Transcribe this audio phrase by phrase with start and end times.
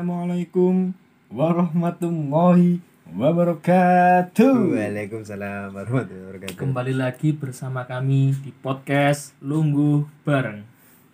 [0.00, 0.96] Assalamualaikum
[1.28, 2.80] warahmatullahi
[3.12, 4.72] wabarakatuh.
[4.72, 6.56] Waalaikumsalam warahmatullahi wabarakatuh.
[6.56, 10.64] Kembali lagi bersama kami di podcast Lungguh Bareng.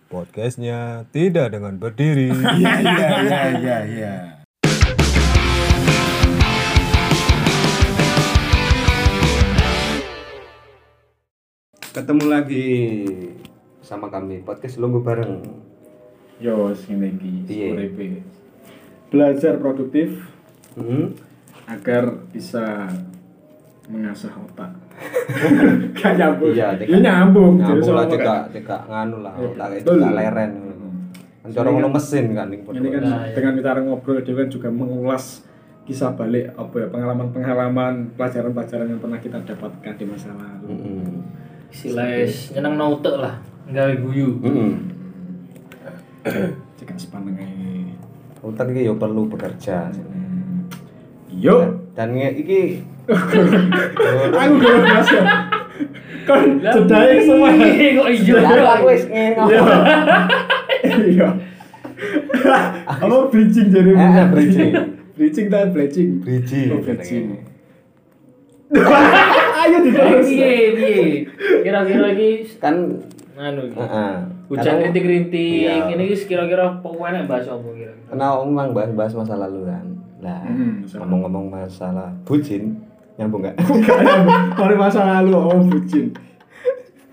[0.07, 2.31] Podcastnya tidak dengan berdiri.
[2.63, 4.15] Iya iya iya iya iya.
[11.91, 12.67] Ketemu lagi
[13.83, 15.43] sama kami podcast Lunggu bareng.
[16.39, 18.36] Yo sing iki Piye?
[19.07, 20.09] Belajar produktif
[20.77, 21.09] Hmm?
[21.65, 22.85] agar bisa
[23.87, 24.71] mengasah otak.
[25.97, 26.53] Gak nyambung.
[26.53, 27.57] Iya, Ini nyambung.
[27.57, 28.53] Nyambung lah sama cekak kan.
[28.53, 30.51] cekak nganu lah, Iya, otak itu cekak leren.
[31.41, 33.33] Kan cara ngono mesin kan Ini kan Nah, iya.
[33.33, 35.47] dengan kita ngobrol dia kan juga mengulas
[35.83, 40.67] kisah balik apa ya pengalaman-pengalaman pelajaran-pelajaran yang pernah kita dapatkan di masa lalu.
[40.67, 41.07] Heeh.
[41.67, 44.29] Istilahnya nyeneng nautek lah, nggawe guyu.
[44.43, 44.75] Heeh.
[46.75, 47.39] Jika sepaneng
[48.47, 49.91] Otak iki yo perlu bekerja.
[51.35, 52.61] Yo, Dan nge- iki
[54.37, 55.23] aku gak mas ya.
[56.27, 57.51] Kan jedai semua.
[57.99, 58.35] Kok iya?
[58.39, 59.41] Lalu aku wis ngene.
[59.47, 59.63] Iya.
[60.87, 61.27] Iya.
[62.87, 63.91] Apa bridging jadi?
[63.95, 64.71] Eh, eh, bridging.
[65.17, 66.09] Bridging dan bridging.
[66.21, 66.67] Bridging.
[66.71, 67.25] Oh, bridging.
[69.63, 70.27] Ayo diterus.
[70.27, 71.03] Piye piye?
[71.63, 72.29] Kira-kira iki
[72.59, 72.75] Kan
[73.39, 74.36] anu heeh.
[74.47, 75.91] Hujan rintik-rintik, Iya.
[75.91, 79.85] ini kira-kira pokoknya bahas apa kira Karena omong bahas-bahas masa lalu kan.
[80.17, 81.01] Lah, Hmm, masa lalu.
[81.03, 82.63] ngomong-ngomong masalah bucin,
[83.15, 83.55] nyambung gak?
[84.55, 86.15] Mari masa lalu, oh bucin.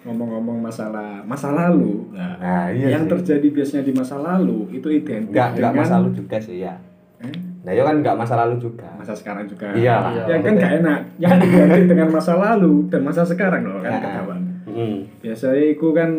[0.03, 3.11] Ngomong-ngomong masalah masa lalu, nah, Nah, iya yang sih.
[3.11, 6.75] terjadi biasanya di masa lalu itu identik Enggak, enggak dengan masa lalu juga sih ya.
[7.19, 7.33] Eh,
[7.65, 8.85] Nah, ya kan enggak masa lalu juga.
[8.95, 9.73] masa sekarang juga.
[9.73, 9.97] Iya.
[10.23, 11.01] Ya kan gak enak.
[11.17, 14.13] Yang identik dengan masa lalu dan masa sekarang loh kan Nah.
[14.15, 14.41] kawan.
[14.67, 14.95] Heeh.
[15.19, 16.11] Biasanya itu kan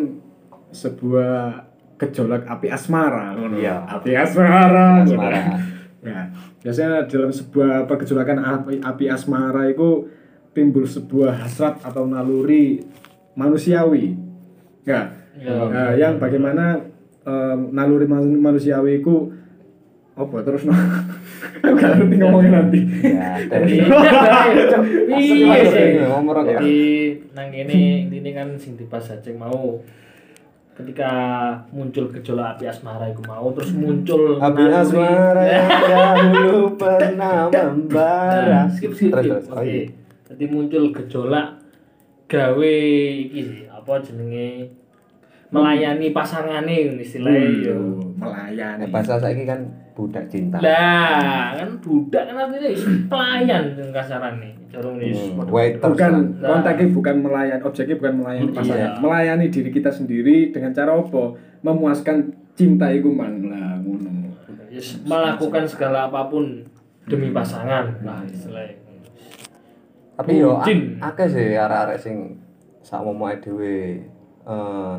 [0.76, 1.64] sebuah
[1.96, 3.56] gejolak api asmara, ngono.
[3.56, 3.88] Iya.
[3.88, 5.00] Api asmara.
[5.00, 5.40] Asmara.
[6.04, 6.28] Ya,
[6.60, 10.06] biasanya dalam sebuah pergejolakan api, api asmara itu
[10.52, 12.84] timbul sebuah hasrat atau naluri
[13.32, 14.12] manusiawi.
[14.84, 15.52] Ya, Ya.
[15.52, 16.80] Nah, yang bagaimana
[17.20, 19.36] em, naluri manu- manusiawi itu
[20.16, 20.72] apa terus no?
[21.60, 22.80] Aku gak ngerti ngomongin nanti.
[23.04, 23.76] Ya, dari
[25.12, 25.88] iya sih.
[26.00, 26.44] ngomong kok.
[26.56, 26.76] Jadi
[27.36, 29.84] nang ini ini kan sing dibahas aja mau
[30.76, 31.10] ketika
[31.72, 38.44] muncul gejolak api asmara itu mau terus muncul Api asmara yang dahulu pernah membara.
[38.44, 39.24] Nah, skip skip skip.
[39.24, 39.48] terus.
[39.48, 39.66] Oh, Oke.
[39.66, 39.82] iya.
[40.26, 41.48] Jadi muncul gejolak
[42.26, 42.74] gawe
[43.16, 44.68] iki sih, apa jenenge
[45.48, 47.78] melayani pasangane istilahnya Hmm, yo.
[48.14, 48.82] melayani.
[48.82, 49.62] Nah, bahasa saiki kan
[49.96, 50.60] budak cinta.
[50.60, 52.68] Lah, kan budak kan artinya
[53.10, 53.64] pelayan
[55.00, 55.16] wis.
[55.16, 56.48] Hmm, waiters bukan lah.
[56.52, 58.56] kontaknya bukan melayani objeknya bukan melayani Iya.
[58.60, 61.32] pasangan melayani diri kita sendiri dengan cara apa
[61.64, 62.16] memuaskan
[62.52, 64.28] cinta itu mang lah ngono
[64.68, 66.60] Yes, melakukan segala apa pun
[67.08, 67.96] demi pasangan.
[68.04, 68.76] Nah, istilahnya.
[70.12, 72.36] Tapi yo akeh sih arek-arek sing
[72.80, 74.04] sak momoke dhewe
[74.44, 74.94] eh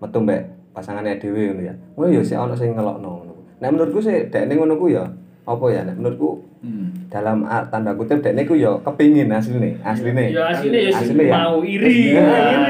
[0.00, 0.40] metu mbek
[0.72, 1.74] pasangane dhewe ngono ya.
[1.92, 3.27] Ngono yo sik ana sing ngelokno
[3.58, 5.02] Nek menurutku sih dekne ngono ku ya
[5.48, 7.08] apa ya nek menurutku hmm.
[7.08, 7.40] dalam
[7.72, 10.30] tanda kutip dekne ku yo kepingin asline, asline.
[10.30, 11.34] Ya aslinya ya sing Asline ya.
[11.34, 12.14] mau iri.
[12.14, 12.22] Ya,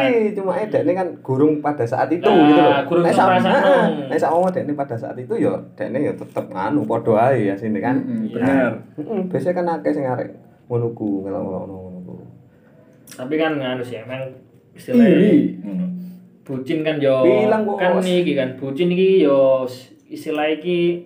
[0.07, 2.73] iri, cuma eh dekne kan gurung pada saat itu Nah, gitu loh.
[2.87, 3.59] gurung Nek ngerasakno.
[3.59, 7.51] heeh, nek sak momo dekne pada saat itu yo dekne yo tetep nganu padha ae
[7.51, 7.97] asline kan.
[7.99, 8.33] Mm-mm, Iya.
[8.33, 10.29] benar Heeh, biasanya kan akeh sing arek
[10.71, 12.15] ngono ku ngono ku.
[13.13, 14.23] Tapi kan nganu sih emang
[14.73, 15.59] istilahnya
[16.47, 19.67] bucin kan yo Bilang, kan iki kan bucin iki yo
[20.09, 21.05] istilah iki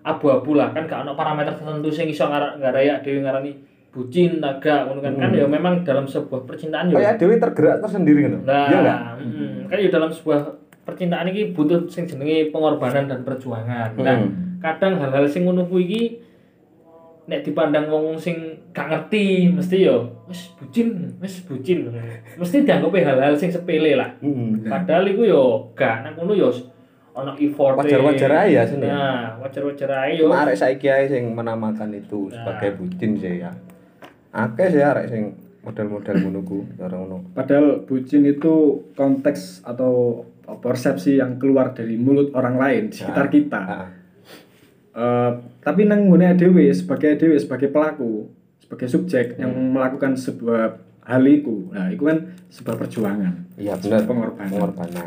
[0.00, 3.52] abu-abu lah kan gak ono parameter tertentu sing iso ngar- ngaraya dhewe ngarani
[3.90, 5.40] bucin naga ngono kan kan Hmm.
[5.40, 8.38] yo memang dalam sebuah percintaan yo Kayak Dewi tergerak tersendiri gitu.
[8.40, 9.00] nah Iya enggak?
[9.18, 10.38] mm, kan yo dalam sebuah
[10.84, 14.58] percintaan iki butuh sing jenenge pengorbanan dan perjuangan nah Hmm.
[14.58, 16.02] kadang hal-hal sing ngono kuwi iki
[17.26, 18.38] nek dipandang wong sing
[18.70, 21.90] gak ngerti mesti yo wis bucin wis bucin
[22.36, 24.62] mesti dianggap hal-hal sing sepele lah Hmm.
[24.62, 25.42] Padahal iku yo
[25.72, 26.52] gak nang kono yo
[27.16, 27.74] ana effort.
[27.74, 28.84] Wajar-wajar ae ya sini.
[28.84, 30.28] Nah, wajar-wajar ae yo.
[30.28, 32.36] Arek saiki ae sing menamakan itu Nah.
[32.36, 33.50] sebagai bucin sih ya.
[34.30, 35.22] Akeh sih arek sing
[35.60, 37.26] model-model ngono ku, cara ngono.
[37.32, 38.54] padahal bucin itu
[38.94, 40.22] konteks atau
[40.54, 43.88] persepsi yang keluar dari mulut orang lain di sekitar kita Heeh.
[44.94, 45.30] Eh,
[45.60, 49.74] tapi nang ngene dhewe sebagai dhewe sebagai pelaku sebagai subjek yang Hmm.
[49.74, 54.06] melakukan sebuah hal itu nah itu kan sebuah perjuangan Iya bener.
[54.06, 54.46] Pengorbanan.
[54.48, 55.06] Pengorbanan.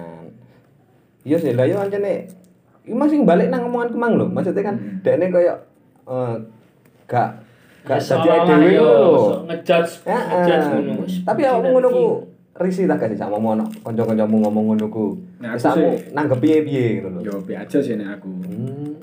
[1.30, 2.26] Iya sih, lah yo ancene
[2.82, 4.26] iki masih balik nang omongan kemang lho.
[4.28, 4.98] Maksudnya kan Hmm.
[5.00, 5.54] dekne koyo
[6.04, 6.34] eh
[7.06, 7.30] gak
[7.84, 9.14] gak Ya, dadi seolah-olah dhewe lho.
[9.14, 10.94] sok ngejudge ngejudge ngono.
[11.24, 12.06] Tapi aku ngono ku
[12.58, 15.06] risih tak gak sih sama ngono kanca-kancamu ngomong ngono ku.
[15.38, 17.20] Nah, Wis aku sih- nanggep piye-piye gitu lho.
[17.22, 18.30] Yo be aja sih nek aku.
[18.42, 18.94] Hmm.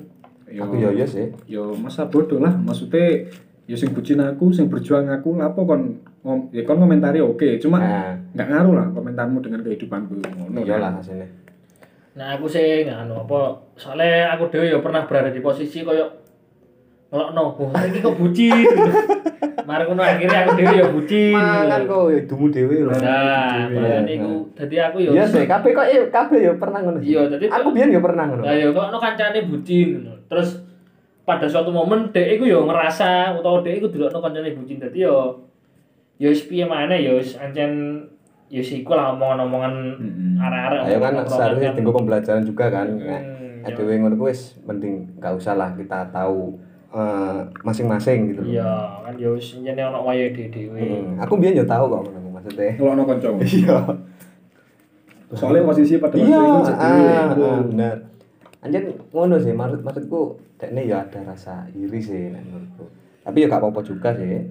[0.47, 1.27] Yo, Aku yo yo sih.
[1.45, 3.23] yo masa bodoh lah maksudnya
[3.63, 7.77] yo sing bucin aku sing berjuang aku lapo kon ngom, ya kon komentari oke cuma
[7.77, 8.15] Nah.
[8.31, 10.79] nggak ngaruh lah komentarmu dengan kehidupanku ngono Iya kan.
[10.81, 11.27] lah hasilnya.
[12.17, 16.09] Nah aku sih nganu apa soalnya aku dhewe ya pernah berada di posisi koyo
[17.07, 18.67] ngelokno, wah iki kok bucin.
[19.63, 21.37] Mari ngono akhirnya aku dhewe ya bucin.
[21.37, 22.91] Mangan kok ya dumu dhewe lho.
[22.91, 23.79] Nah, Dhewe.
[23.79, 26.99] makanya iku dadi aku ya Iya sih, kabeh kok eh kabeh ya pernah ngono.
[26.99, 28.41] Iya, dadi aku biyen ya pernah ngono.
[28.43, 30.13] Lah ya kok ono kancane bucin ngono.
[30.27, 30.49] Terus
[31.23, 35.15] pada suatu momen dek iku ya ngerasa utawa dek iku delokno kancane bucin dadi ya
[36.17, 38.03] ya wis piye maneh ya wis ancen
[38.47, 40.39] ya iku lah omongan-omongan Mm-mm.
[40.39, 40.79] arek-arek.
[40.85, 41.75] Ayo kan seharusnya kan.
[41.75, 42.87] tinggal pembelajaran juga kan.
[42.87, 43.67] Hmm, Nah, iya.
[43.67, 46.55] Adewe ngono wis mending gak usah lah kita tahu
[46.89, 48.47] eh, masing-masing gitu loh.
[48.49, 48.71] Iya,
[49.01, 50.79] kan ya wis njene ono wayahe dhewe.
[50.79, 52.71] Hmm, Aku biyen ya tahu kok ngono maksudnya.
[52.73, 53.77] ngelokno kanca Iya.
[55.29, 57.95] soalnya posisi pada waktu Iya, itu ah, jadi ah, benar.
[58.57, 60.19] Anjen ngono sih, maksud maksudku
[60.55, 62.87] dekne ya ada rasa iri sih nek menurutku.
[63.21, 64.47] Tapi ya gak apa-apa juga sih.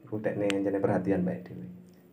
[0.00, 1.66] Iku dekne anjene perhatian baik dhewe.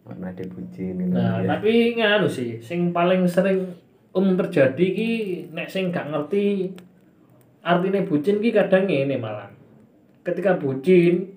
[0.03, 1.47] Ade bucin ngono Nah, ya.
[1.55, 3.63] tapi nganu sih, sing paling sering
[4.11, 5.11] umum terjadi ki
[5.55, 6.69] nek sing gak ngerti
[7.63, 9.47] artine bucin ki kadang ngene malah.
[10.23, 11.31] Ketika bucin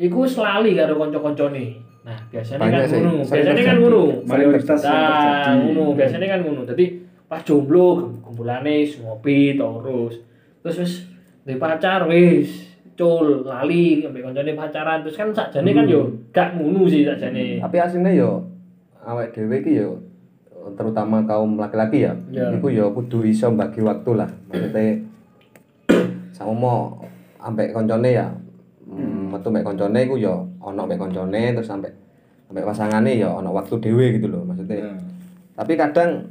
[0.00, 1.76] iku selali karo kanca-kancane.
[2.00, 3.12] Nah, biasanya Banyak kan ngono.
[3.28, 4.02] Biasanya kan ngono.
[4.24, 6.60] mayoritas Nah, ngono, biasanya kan ngono.
[6.64, 6.86] Dadi
[7.28, 10.14] pas jomblo kumpulane ngopi terus.
[10.64, 10.92] Terus wis
[11.44, 12.69] duwe pacar wis
[13.00, 16.04] cul lali ambek kancane pacaran terus kan sakjane kan yo
[16.36, 17.56] gak ngono sih sakjane.
[17.64, 18.44] Tapi aslinya yo
[19.00, 19.96] awake dhewe iki yo
[20.76, 22.52] terutama kaum laki-laki ya, Ya.
[22.52, 24.28] iku yo kudu iso bagi waktu lah.
[24.52, 25.00] Maksudnya
[26.36, 26.92] sama
[27.40, 28.28] ambek koncone ya
[28.84, 31.88] mm, metu mek koncone iku yo ana mek koncone terus sampai
[32.52, 34.84] ambek pasangane ya ana waktu dhewe gitu loh maksudnya.
[34.84, 34.92] Ya.
[35.56, 36.28] Tapi kadang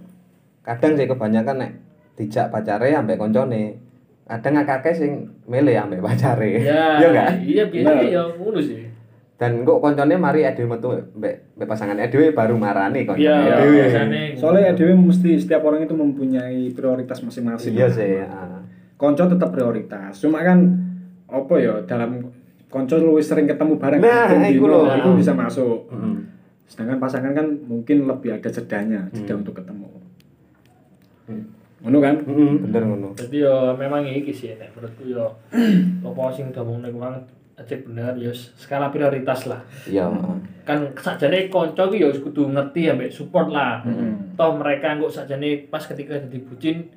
[0.61, 1.71] kadang sih kebanyakan nek
[2.13, 3.17] dijak pacare ambek
[4.29, 4.37] koncone.
[4.55, 5.11] Kadang akeh sing
[5.43, 6.51] milih ambek pacare.
[6.55, 7.29] Ya, Iya enggak?
[7.41, 8.13] Iya biasanya Bener.
[8.13, 8.85] ya ngono sih.
[9.35, 14.35] Dan kok koncone mari ade metu mbek mbek pasangannya dhewe baru marani koncone Iya, biasanya.
[14.35, 18.19] soalnya dewe mesti setiap orang itu mempunyai prioritas masing-masing Iya sih.
[18.21, 18.59] ah.
[18.95, 20.59] konco tetap prioritas cuma kan
[21.25, 22.19] apa ya dalam
[22.67, 24.91] konco lu sering ketemu bareng Nah, iku dino, lho.
[24.93, 26.19] itu bisa masuk Mm.
[26.67, 29.41] sedangkan pasangan kan mungkin lebih ada jedanya jeda Hmm.
[29.41, 29.87] untuk ketemu
[31.25, 31.43] Hmm.
[31.79, 33.09] Ngono kan Mm, bener ngono.
[33.15, 35.25] Jadi ya memang iki sih nek menurutku ya
[36.03, 37.07] apa sing diomongne kuwi
[37.59, 39.59] aja bener ya skala prioritas lah.
[39.87, 40.11] Iya.
[40.67, 43.83] Kan sakjane kanca ki wis kudu ngerti ambek support lah.
[43.87, 44.35] Mm.
[44.35, 46.87] Toh mereka kok sakjane pas ketika dadi bucin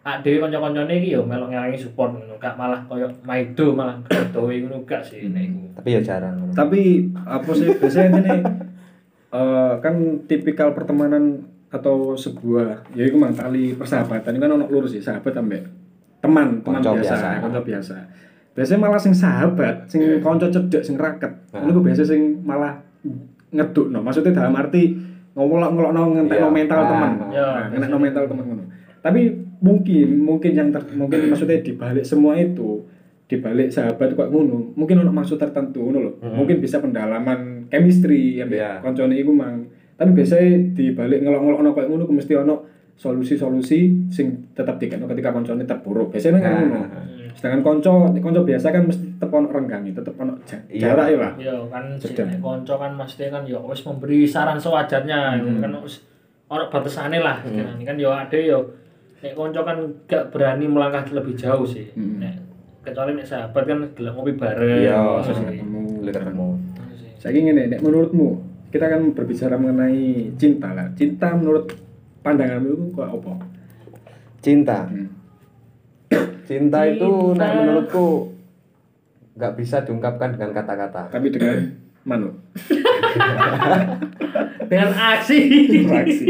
[0.00, 4.48] ak dhewe kanca-kancane iki ya melok ngelangi support ngono, gak malah koyo maido malah kedowe
[4.56, 5.64] ngono gak sih nek iku.
[5.76, 6.52] Tapi ya jarang ngono.
[6.56, 6.80] tapi
[7.28, 8.34] apa sih biasanya ini
[9.36, 14.90] eh, kan tipikal pertemanan atau sebuah ya itu mang tali persahabatan itu kan ono lurus
[14.90, 15.62] sih sahabat ambek
[16.18, 17.28] teman teman Konco biasa, biasa.
[17.40, 17.94] konco biasa
[18.50, 21.62] biasanya malah sing sahabat sing konco cedek sing raket Nah.
[21.64, 22.74] itu biasa sing malah
[23.48, 24.94] ngeduk no maksudnya dalam arti
[25.32, 26.50] ngomong ngolok no ngentek Iya.
[26.50, 26.86] mental Ah.
[26.88, 28.64] teman Iya, nah, ngentek mental teman ngono
[29.00, 29.20] tapi
[29.58, 32.82] mungkin mungkin yang ter, mungkin maksudnya dibalik semua itu
[33.24, 36.34] dibalik sahabat kok ngono mungkin ono maksud tertentu ngono loh Mm-mm.
[36.34, 38.70] mungkin bisa pendalaman chemistry ya Iya.
[38.80, 39.70] koncone iku mang
[40.00, 42.54] tapi biasanya dibalik ngelok-ngelok ono koyo ngono mesti ono
[42.96, 46.80] solusi-solusi sing tetap dikeno ketika koncone terpuruk biasanya kan Nah, ngono
[47.30, 50.80] sedangkan konco konco biasa kan mesti tetep ono renggangi tetep ono Iya.
[50.88, 55.18] jarak ya lah Ya kan nek kanca kan mesti kan ya wis memberi saran sewajarnya
[55.38, 55.60] Hmm.
[55.60, 56.00] kan wis
[56.46, 57.76] ono batasane lah Hmm.
[57.78, 58.58] kan ya ada ya
[59.20, 62.18] nek kanca kan gak berani melangkah lebih jauh sih Hmm.
[62.18, 62.34] nek
[62.80, 66.48] kecuali nek sahabat kan gelem ngopi bareng Iya, ketemu ketemu.
[67.16, 68.28] Saya ingin nek menurutmu
[68.70, 71.70] kita kan berbicara mengenai cinta lah cinta menurut
[72.20, 73.32] pandanganmu itu kok apa
[74.40, 74.86] Cinta.
[74.86, 75.08] Hmm.
[76.42, 77.36] Cinta itu Cinta.
[77.36, 78.06] nek menurutku
[79.36, 81.08] nggak bisa diungkapkan dengan kata-kata.
[81.08, 81.56] tapi dengan
[82.08, 82.32] manut
[84.66, 85.36] dengan aksi
[85.84, 86.26] reaksi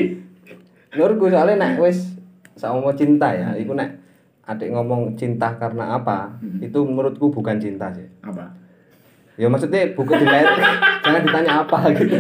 [0.91, 2.19] Menurutku soalnya nek wis
[2.59, 3.89] sama cinta ya, iku nek
[4.43, 6.59] adik ngomong cinta karena apa, Hmm.
[6.59, 8.05] itu menurutku bukan cinta sih.
[8.21, 8.51] apa
[9.41, 10.47] Ya maksudnya bukan dilihat,
[11.05, 12.15] jangan ditanya apa gitu.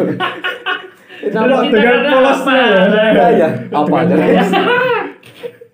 [1.20, 1.62] Itu Kalau apa?
[1.62, 2.96] Cinta dengan polosnya apa?
[2.96, 3.10] ya.
[3.12, 3.48] Iya, iya.
[3.70, 3.96] Apa?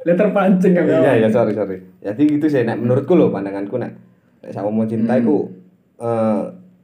[0.03, 1.83] letter pancing kan Iya, iya, sorry, sorry.
[2.01, 3.91] Jadi gitu sih, nek menurutku loh pandanganku nek
[4.41, 5.23] nek sama mau cinta Hmm.
[5.25, 5.37] iku
[5.97, 6.41] eh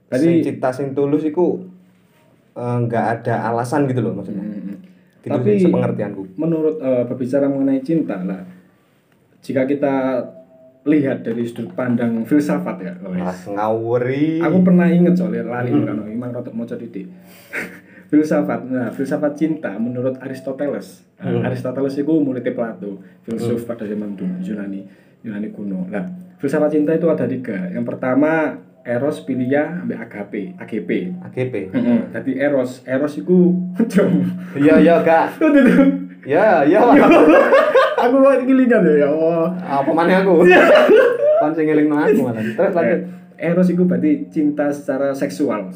[0.09, 1.63] Tadi- sing cinta sing tulus iku
[2.53, 4.43] eh, nggak ada alasan gitu loh maksudnya.
[4.43, 4.79] Hmm.
[5.21, 6.23] Gitu Tapi- sih sepengertianku.
[6.35, 8.43] menurut eh, berbicara mengenai cinta lah
[9.39, 9.95] jika kita
[10.85, 12.93] lihat dari sudut pandang filsafat ya.
[12.99, 14.39] Mas ngawuri.
[14.39, 15.85] aku pernah inget soalnya lali Hmm.
[15.85, 17.07] kan emang rotok mau didik
[18.11, 21.47] filsafat nah filsafat cinta menurut Aristoteles Nah, Hmm.
[21.47, 24.83] Aristoteles itu muridnya Plato filsuf pada zaman dulu Yunani
[25.23, 25.87] Yunani kuno.
[25.87, 26.03] Nah,
[26.37, 27.71] filsafat cinta itu ada tiga.
[27.71, 30.91] Yang pertama eros, philia, ambek agape, AGP.
[31.23, 31.55] AGP.
[31.71, 32.01] Heeh.
[32.11, 33.55] Jadi eros, eros iku
[33.87, 34.27] jom.
[34.59, 35.39] Iya iya gak.
[36.23, 36.79] Ya ya.
[38.03, 39.47] Aku mau ngilingan ya, ya Allah.
[39.63, 40.43] Apa mana aku?
[41.41, 42.43] Kon sing ngelingno aku malah.
[42.43, 43.01] Terus lanjut.
[43.39, 45.67] Eros itu berarti cinta secara seksual,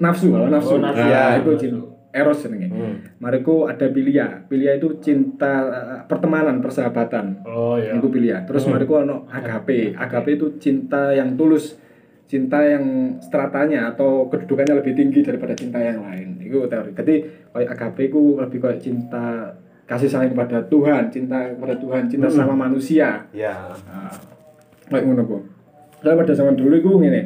[0.00, 0.76] nafsu, kalau nafsu.
[0.76, 0.96] Oh, nafsu.
[0.96, 1.24] Nah, Ya.
[1.36, 1.80] itu cinta.
[2.08, 2.68] Eros jenenge.
[2.68, 2.96] Hmm.
[3.20, 4.44] Mariku ada pilia.
[4.44, 7.44] Pilia itu cinta eh, pertemanan, persahabatan.
[7.44, 7.96] Oh iya.
[7.96, 8.44] Itu pilia.
[8.44, 8.76] Terus Hmm.
[8.76, 9.92] mariku ono agape.
[9.92, 11.76] Agape itu cinta yang tulus.
[12.24, 16.40] Cinta yang stratanya atau kedudukannya lebih tinggi daripada cinta yang lain.
[16.40, 16.92] Itu teori.
[16.92, 17.14] Jadi
[17.52, 19.52] kayak agape itu lebih kayak cinta
[19.84, 22.36] kasih sayang kepada Tuhan, cinta kepada Tuhan, cinta Hmm.
[22.38, 23.26] sama manusia.
[23.30, 23.52] Ya.
[23.84, 24.12] Nah,
[24.88, 25.42] kayak ngono.
[26.00, 27.22] Lah pada zaman dulu iku ngene.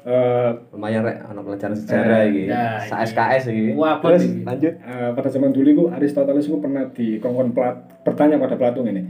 [0.00, 2.48] Eh Lumayan rek ana pelajaran sejarah iki.
[2.48, 3.12] Ya, Sa iki.
[3.12, 3.64] SKS iki.
[3.74, 4.40] Wah, apa Terus iki?
[4.42, 4.72] lanjut.
[4.74, 9.04] eh, pada zaman dulu iku Aristoteles iku pernah dikongkon Plat bertanya pada Plato ini.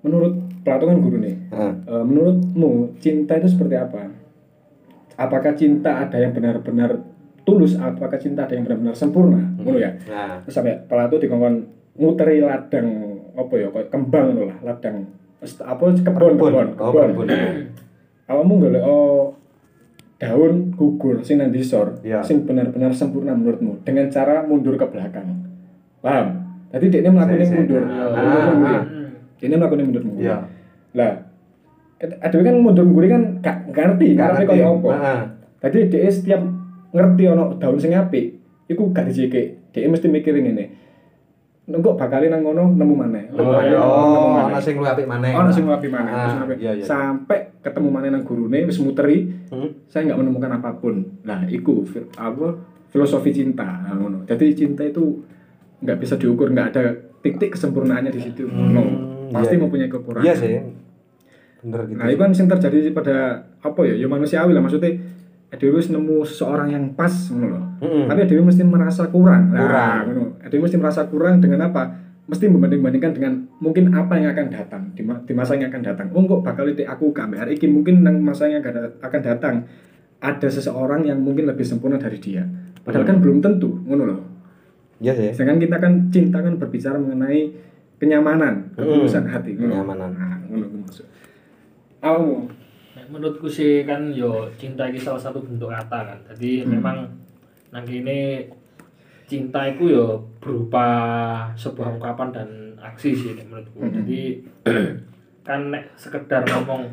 [0.00, 1.36] Menurut Plato kan guru nih.
[1.48, 1.72] Heeh.
[1.86, 4.08] Eh, menurutmu cinta itu seperti apa?
[5.14, 6.96] Apakah cinta ada yang benar-benar
[7.44, 7.76] tulus?
[7.76, 9.52] Apakah cinta ada yang benar-benar sempurna?
[9.58, 9.92] Ngono ya.
[10.08, 12.88] Nah, Terus sampai Plato dikongkon nguteri ladang
[13.32, 14.96] apa ya kayak kembang ngono lah, ladang
[15.42, 17.08] apa kebon kebon Oh, kebon.
[17.12, 17.28] kebun.
[18.30, 19.34] Awakmu golek oh
[20.16, 22.22] daun gugur sing nang disor Iya.
[22.22, 25.26] sing benar-benar sempurna menurutmu dengan cara mundur ke belakang.
[25.98, 26.38] Paham?
[26.70, 27.82] Jadi dia melakukan mundur.
[27.84, 28.82] Ah, mundur, ah, ah.
[29.36, 30.22] Dia melakukan mundur mundur.
[30.24, 30.36] Iya.
[30.94, 31.12] Lah,
[31.98, 34.88] ada kan mundur mundur kan gak ngerti, ngerti kaya apa.
[34.88, 35.20] Heeh.
[35.62, 36.40] Jadi dia setiap
[36.94, 39.58] ngerti ono daun sing apik, iku gak dijeke.
[39.74, 40.64] Dia mesti mikirin ini.
[41.62, 43.24] Nengko bakalin nang ngono nemu maneh.
[43.38, 45.30] Oh, Nemu oh, ana sing luwih apik maneh.
[45.30, 46.10] Ono sing apik maneh.
[46.10, 46.82] Ah, iya, iya.
[46.82, 49.70] Sampai ketemu maneh nang gurune wis muteri, Hmm.
[49.86, 51.22] saya nggak menemukan apa pun.
[51.22, 51.86] Nah, iku
[52.18, 52.58] apa
[52.90, 53.62] filosofi cinta.
[53.62, 54.26] Nah, ngono.
[54.26, 55.22] Jadi cinta itu
[55.86, 58.50] nggak bisa diukur, nggak ada titik kesempurnaannya di situ.
[58.50, 58.82] Hmm, No.
[59.30, 59.62] Pasti iya.
[59.62, 60.26] mempunyai kekurangan.
[60.26, 60.58] Iya sih.
[61.62, 61.94] Bener gitu.
[61.94, 63.16] Nah, itu kan yang terjadi pada
[63.62, 63.94] apa ya?
[63.94, 64.98] Ya manusiawi lah maksudnya.
[65.52, 67.64] Dewi wis nemu seseorang yang pas ngono loh.
[67.84, 68.08] Mm-mm.
[68.08, 69.52] Tapi Dewi mesti merasa kurang.
[69.52, 70.40] Nah, ngono.
[70.48, 71.92] Dewi mesti merasa kurang dengan apa?
[72.24, 76.06] Mesti membanding-bandingkan dengan mungkin apa yang akan datang di, ma- di masa yang akan datang.
[76.16, 79.54] Oh, kok bakal itu aku hari ini mungkin nang masa yang akan da- akan datang
[80.22, 82.46] ada seseorang yang mungkin lebih sempurna dari dia.
[82.86, 84.20] Padahal kan belum tentu, ngono loh.
[85.02, 85.34] Iya sih.
[85.34, 87.50] Sedangkan kita kan cinta kan berbicara mengenai
[87.98, 89.58] kenyamanan, ketulusan hati.
[89.58, 89.68] ngono.
[89.74, 90.10] Kenyamanan.
[90.14, 91.06] Nah, ngono maksud.
[92.02, 92.61] Nek
[93.08, 96.18] menurutku sih kan yo cinta iki salah satu bentuk kata kan.
[96.32, 97.08] Jadi memang
[97.72, 98.48] nang kene
[99.24, 100.86] cinta itu yo berupa
[101.56, 103.80] sebuah ungkapan dan aksi sih menurutku.
[103.80, 104.44] Jadi
[105.48, 106.84] kan nek sekedar ngomong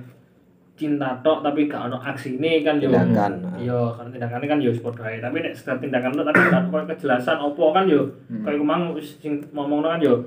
[0.80, 3.60] cinta tok tapi gak ono aksine kan yo Tindakan.
[3.60, 4.72] yo kan tindakannya kan yo
[5.04, 5.20] ae.
[5.20, 8.08] Tapi nek sekedar tindakan tok tapi gak kejelasan opo kan yo
[8.48, 8.96] kayak kemang
[9.52, 10.24] ngomongno kan yo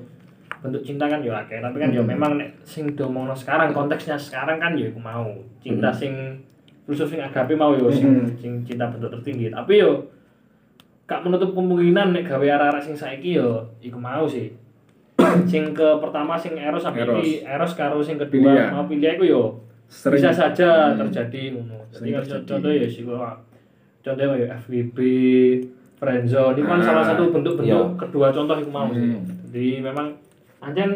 [0.62, 4.56] bentuk cinta kan yo akeh tapi kan yo memang nek sing diomongno sekarang konteksnya sekarang
[4.56, 5.26] kan yo mau
[5.58, 6.38] cinta sing
[6.82, 8.30] khusus sing agape mau yo sing Hmm.
[8.32, 10.06] sing cinta bentuk tertinggi tapi yo
[11.04, 14.54] gak menutup kemungkinan nek gawe arah-arah sing saiki yo iku mau sih
[15.44, 17.18] sing ke pertama sing eros sampai Eros.
[17.18, 18.70] iki eros karo sing kedua Pilia.
[18.70, 19.42] mau pilih iku yo
[19.84, 20.98] Sering- bisa saja Hmm.
[21.02, 22.16] terjadi ngono jadi
[22.46, 23.18] contoh ya sih kok
[24.00, 24.98] contohnya kayak FWB
[25.94, 27.98] friendzone itu kan Ah, salah satu bentuk-bentuk iya.
[28.00, 29.22] kedua contoh iku mau sih Hmm.
[29.46, 30.06] jadi memang
[30.62, 30.90] pancen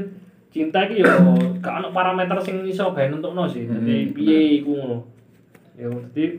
[0.54, 1.10] cinta iki yo
[1.58, 4.98] gak ono parameter sing iso gawe nentokno sih jadi Hmm, piye iku ngono
[5.74, 6.38] ya jadi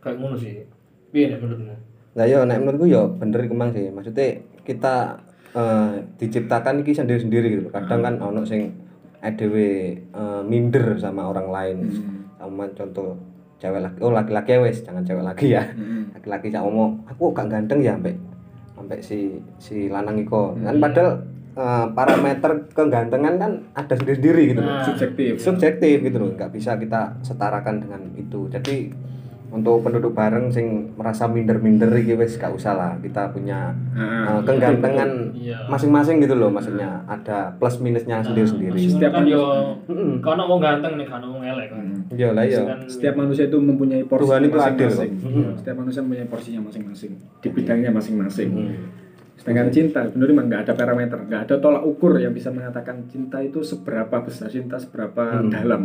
[0.00, 0.64] kayak ngono sih
[1.12, 3.86] piye nek menurutmu Lah yo nek menurutku yo bener iku mang sih.
[3.90, 5.22] Maksudnya kita
[5.54, 7.66] eh, diciptakan iki sendiri-sendiri gitu.
[7.70, 8.74] Kadang kan ono sing
[9.22, 11.76] dhewe eh, minder sama orang lain.
[12.34, 13.14] Sama contoh
[13.60, 15.62] cewek laki oh laki-laki wes jangan cewek lagi ya.
[15.70, 16.10] Hmm.
[16.16, 18.14] Laki-laki cak ngomong, aku gak ganteng ya sampai
[18.74, 20.58] sampai si si lanang iko.
[20.58, 21.22] Kan padahal
[21.60, 24.72] eh, parameter kegantengan kan ada sendiri-sendiri gitu loh.
[24.72, 24.84] Nah.
[24.86, 25.32] subjektif.
[25.36, 28.88] subjektif gitu loh nggak bisa kita setarakan dengan itu jadi
[29.50, 34.40] untuk penduduk bareng sing merasa minder-minder iki wis gak usah lah kita punya Ah, uh,
[34.46, 35.66] kegantengan Iya.
[35.66, 39.74] masing-masing gitu loh maksudnya ada plus minusnya sendiri-sendiri Setiap kan yo
[40.22, 41.82] kalau wong ganteng nih kan wong elek kan.
[42.14, 45.12] Iya lah iya Kan Setiap manusia itu mempunyai porsi Tuhan itu adil masing-masing.
[45.58, 47.12] Setiap manusia mempunyai porsinya masing-masing
[47.42, 48.48] di bidangnya masing-masing.
[48.54, 48.74] Hmm.
[49.40, 53.40] Sedangkan cinta, benar memang nggak ada parameter, nggak ada tolak ukur yang bisa mengatakan cinta
[53.40, 55.48] itu seberapa besar, cinta seberapa Hmm.
[55.48, 55.82] dalam.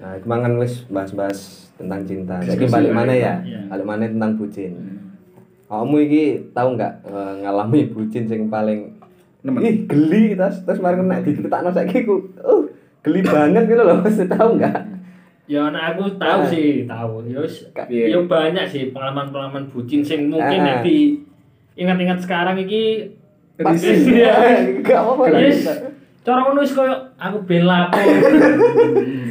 [0.00, 3.60] nah kan wis bahas-bahas tentang cinta jadi balik lah, mana ya iya.
[3.68, 4.96] balik mana tentang bucin Hmm.
[5.68, 8.96] kamu iki tahu nggak eh, ngalami bucin sing paling
[9.40, 9.60] Nemen.
[9.60, 12.64] ih geli terus terus mari kena diceritakno saiki ku uh
[13.00, 14.78] geli banget gitu loh Masih tahu nggak
[15.44, 16.48] Ya anak aku tahu Ah.
[16.48, 17.26] sih, tahu.
[17.26, 18.04] Ya wis Iya.
[18.08, 20.64] ya banyak sih pengalaman-pengalaman bucin sing mungkin Ah.
[20.64, 21.20] nek di
[21.80, 23.08] ingat-ingat sekarang iki
[23.56, 24.04] pas Risih.
[24.24, 24.34] ya.
[24.80, 25.24] Gak apa-apa.
[25.34, 25.64] Yes.
[26.20, 27.96] Cara ngono wis koyo aku ben lapo.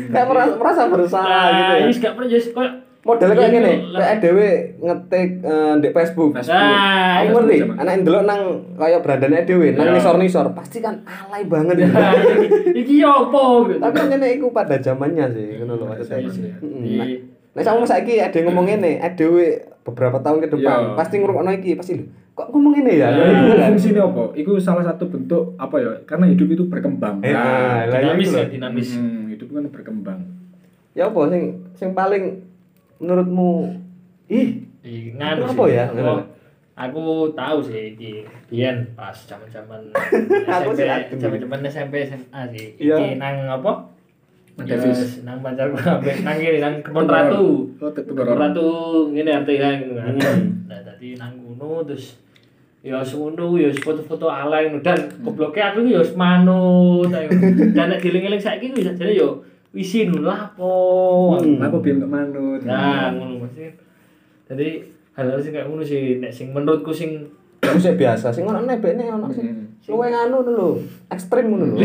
[0.09, 1.85] Kayak merasa, merasa bersalah gitu ya.
[1.85, 6.35] Wis gak pernah jadi koyo Modelnya kayak Iya, gini, kayak dhewe ngetik eh, di Facebook.
[6.35, 6.51] Facebook.
[6.51, 8.41] Nah, Aku itu ngerti, anak yang delok nang
[8.75, 9.95] kayak berandane dhewe, nang Iya.
[9.95, 11.95] nisor-nisor, pasti kan alay banget gitu.
[11.95, 13.71] Nah, iki- iki opo.
[13.71, 16.27] Tapi kan iku pada zamannya sih, ngono lho maksudnya.
[16.83, 17.03] Iya
[17.49, 19.25] Nah, sama saiki ada yang ngomong ngene, ada
[19.81, 20.95] beberapa tahun ke depan, Iya.
[20.99, 22.05] pasti ngrungokno iki, pasti lho.
[22.39, 23.11] Kok ngomong ngene ya?
[23.11, 23.27] Ya, Nah.
[23.43, 23.67] itu Kan?
[23.69, 24.23] fungsinya apa?
[24.33, 25.91] Itu salah satu bentuk apa ya?
[26.05, 27.19] Karena hidup itu berkembang.
[27.19, 28.89] Eh, Nah, lah, ya dinamis ya, dinamis.
[28.95, 30.19] hmm, hidup kan berkembang.
[30.91, 31.43] Ya apa sing
[31.73, 32.39] sing paling
[32.97, 33.75] menurutmu
[34.25, 35.75] ih Ih, nganu Apa sih.
[35.75, 35.85] ya?
[35.91, 36.15] Aku,
[36.73, 37.03] aku
[37.33, 39.91] tahu sih iki biyen pas zaman-zaman
[40.47, 40.79] SMP,
[41.13, 42.67] zaman-zaman SMP SMA sih.
[42.79, 42.95] Iya.
[42.95, 43.91] Iki nang apa?
[44.55, 45.19] Nang Ya, Davis.
[45.27, 47.67] nang pacarku ambek nang kene nang kebon ratu.
[47.75, 48.67] Oh, Kebon ratu
[49.09, 49.99] ngene artinya ngono.
[50.15, 50.43] Hmm.
[50.65, 52.15] Nah, tadi nang ngono terus
[52.79, 54.79] ya semono ya foto-foto alay ngono.
[54.79, 57.27] dan gobloknya aku ya wis manut ayo.
[57.75, 59.43] dan nek dieling-eling saiki ku jane yo
[59.75, 61.35] isin lapo.
[61.37, 61.59] Hmm.
[61.61, 62.61] Apa biar nggak manut?
[62.63, 63.69] Nah, ngono mesti.
[64.49, 64.81] Jadi
[65.13, 67.19] hal-hal sing kayak ngono sih nek sing menurutku sing
[67.67, 69.47] aku sih biasa, sing ono nebekne ono sing
[69.89, 69.95] Hmm.
[69.95, 70.69] luwe nganu lho,
[71.09, 71.81] ekstrim ngono lho.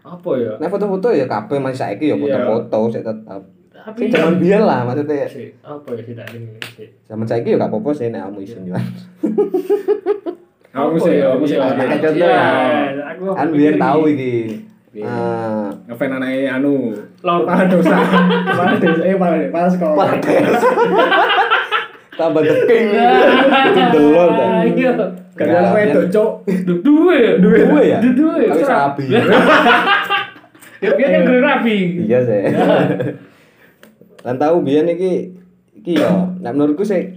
[0.00, 0.52] apa ya?
[0.56, 2.24] Nek foto-foto ya kabeh masih saiki ya Iya.
[2.24, 3.42] foto-foto sik tetep.
[3.80, 5.24] Tapi zaman biyen lah maksudnya.
[5.26, 6.88] sih apa ya sih tak eling sih.
[7.04, 8.76] Zaman saiki ya gak apa-apa sih nek kamu isin yo.
[10.70, 11.26] Aku Apa sih, ya?
[11.28, 12.44] aku sih Iya, ada kayak iya, contoh ya.
[13.10, 13.74] aku Kan iki.
[13.76, 14.34] tahu iki.
[14.90, 15.06] Iya.
[15.30, 16.90] Eh, ngefan anaknya anu
[17.22, 17.38] Lol.
[17.40, 20.50] kepala dosa kepala dosa eh kepala kepala sekolah Pates.
[22.18, 24.30] Tambah deking itu delon.
[24.34, 24.66] Ah,
[25.32, 26.30] karena anak wedok cok
[26.66, 27.32] Du- Duwe ya?
[27.38, 27.58] Duwe.
[27.62, 27.98] Duwe ya?
[28.02, 28.42] Duwe.
[28.46, 29.04] Tapi rapi.
[30.80, 31.76] Ya biar kan rapi.
[32.02, 32.42] Iya sih.
[34.20, 35.32] Lan tahu biyen iki
[35.80, 37.16] iki yo, nek menurutku sih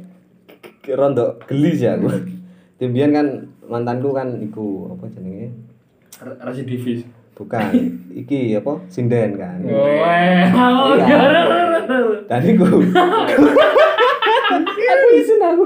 [0.96, 2.08] rondo geli sih aku.
[2.80, 3.28] Timbian kan
[3.68, 5.52] mantanku kan iku apa jenenge?
[6.40, 7.04] Rasi divis.
[7.34, 7.66] Bukan,
[8.14, 8.78] iki apa?
[8.94, 9.58] Sinden kan.
[9.66, 11.18] Wah, Iya.
[12.30, 12.66] Dan iku
[14.94, 15.66] aku isin aku.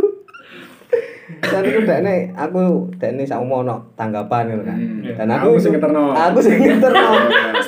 [1.41, 4.78] Dan iku dekne aku dekne sak ono tanggapan ngono kan.
[4.78, 5.15] Hmm.
[5.15, 6.13] Dan aku sing ngeterno.
[6.13, 7.10] Aku sing ngeterno.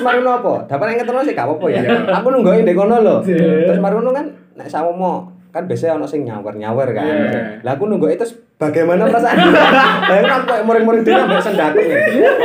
[0.00, 0.52] Ngono apa?
[0.66, 1.80] Dapat ngeterno sih gak apa-apa ya.
[1.82, 1.90] Iya.
[2.20, 3.16] Aku nungguin ndek kono lho.
[3.26, 3.70] Iya.
[3.70, 4.26] Terus mari ngono kan
[4.58, 7.06] nek sama mau kan biasanya ono sing nyawer-nyawer kan.
[7.06, 7.40] Iya.
[7.66, 8.22] Lah aku nunggu itu
[8.54, 9.36] bagaimana perasaan?
[10.08, 12.02] Bayangin aku kayak muring-muring dhewe ambek sendaku nih.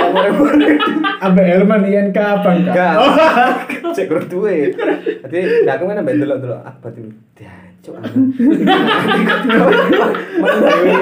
[0.09, 0.77] Muring-muring.
[1.21, 3.53] ambek Elman INK abang kak Enggak.
[3.93, 4.73] Cek kurang duwe.
[5.21, 5.37] Jadi
[5.69, 7.01] aku kan ambek delok-delok ah berarti
[7.37, 7.93] diancuk.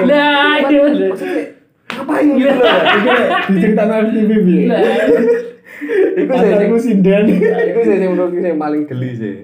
[0.04, 0.82] Nah, iya.
[0.84, 1.44] Maksudnya,
[1.84, 2.74] Ngapain gitu loh?
[3.54, 4.80] diceritakan FTV bi Lah,
[6.16, 9.36] Iku sih sing sinden Iku sih sing menurutku sing paling geli sih.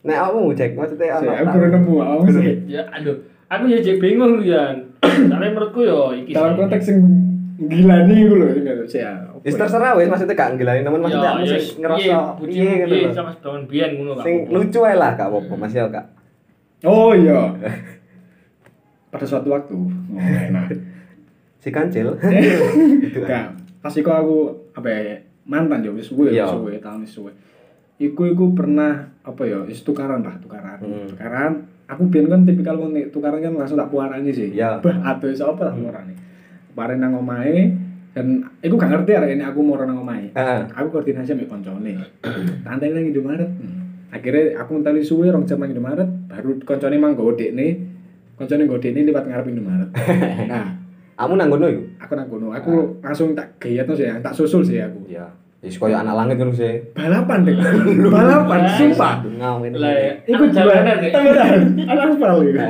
[0.00, 3.16] Nek kamu cek maksudnya ono aku belum nemu aku sih Ya, aduh.
[3.48, 4.76] Aku ya jadi bingung ya.
[5.30, 6.30] Soalnya menurutku yo iki.
[6.30, 6.58] dalam sih.
[6.60, 7.00] konteks yang
[7.60, 9.58] gila nih gue loh ini sih ya apa Wis ya?
[9.58, 13.10] terserah wis maksudnya gak nggilani temen maksudnya aku Ya, sing ngerasa iya, piye gitu loh.
[13.12, 14.22] sama setahun biyen ngono Kak.
[14.22, 16.06] Sing lucu ae lah gak apa-apa Mas ya kak.
[16.84, 17.40] oh iya
[19.10, 20.70] pada suatu waktu oh, enak
[21.58, 22.14] Si kancil.
[23.02, 24.36] Itu Gak, pas iku aku
[24.72, 26.44] apa ya mantan ya wis suwe Iya.
[26.44, 27.32] wis suwe tahun wis suwe.
[27.98, 30.78] Iku iku pernah apa ya wis tukaran lah tukaran.
[30.78, 31.06] Hmm.
[31.10, 31.52] Tukaran
[31.90, 34.54] aku biyen kan tipikal nek tukaran kan langsung tak puarani sih.
[34.54, 34.78] Iya.
[34.78, 36.14] Bah aduh sapa tak puarani.
[36.70, 37.74] Kemarin nang omahe
[38.14, 40.30] dan iku gak ngerti arek ini aku moro nang omahe.
[40.70, 41.98] Aku koordinasi ambek koncone.
[42.62, 43.50] Tanteng nang Indomaret.
[43.50, 44.06] Hmm.
[44.08, 47.82] Akhirnya aku mentali suwe rong jam nang Indomaret, baru koncone mang nggo dekne.
[48.38, 49.90] Koncone nggo dekne liwat ngarep Indomaret.
[50.48, 50.66] Nah,
[51.18, 51.82] Kamu nang ngono iku?
[51.98, 55.26] aku nang kono aku langsung tak gayat sih tak susul sih aku Iya.
[55.58, 56.94] Wis koyo anak langit ngono sih.
[56.94, 57.54] balapan deh
[58.14, 59.74] balapan sumpah Ngawin.
[59.74, 60.12] Lah ya.
[60.24, 61.10] Iku jalanan ya.
[61.10, 62.62] temenan anak aspal iku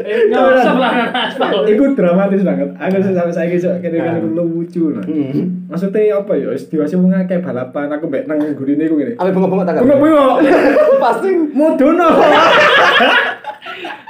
[0.00, 1.66] Eh, anak aspal.
[1.66, 5.66] Iku dramatis banget aku sih sampai saya kisah kene kene lucu nah Hmm.
[5.66, 9.34] maksudnya apa ya wis diwasi wong akeh balapan aku mbek nang gurine iku ngene Ambil
[9.34, 9.74] bengok-bengok tak?
[9.80, 10.36] Bengok bengok
[11.02, 11.30] Pasti.
[11.50, 12.08] mudono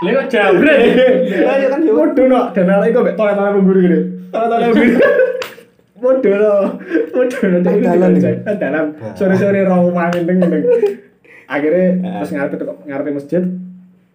[0.00, 0.80] Lha kok jabret.
[1.44, 1.92] Lah ya kan yo.
[1.94, 4.84] mudono dan arek iku mbek tolak-tolak guru gini tolak-tolak guru
[6.00, 6.80] mudono
[7.12, 8.32] mudono Nang dalan iki?
[8.42, 8.84] Nang dalan.
[9.12, 10.58] Sore-sore rong mangin teng ngene
[11.44, 12.22] akhirnya Ah.
[12.22, 13.42] pas ngarepe teko ngarepe masjid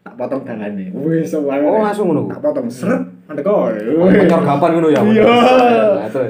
[0.01, 0.89] tak potong dalane.
[0.95, 2.25] Wis sewangan Oh, langsung ngono?
[2.27, 2.65] tak potong.
[2.67, 5.01] Seret mandek kok Oh, Penyergapan ngono ya.
[5.03, 5.25] Iya.
[5.25, 6.27] Nah,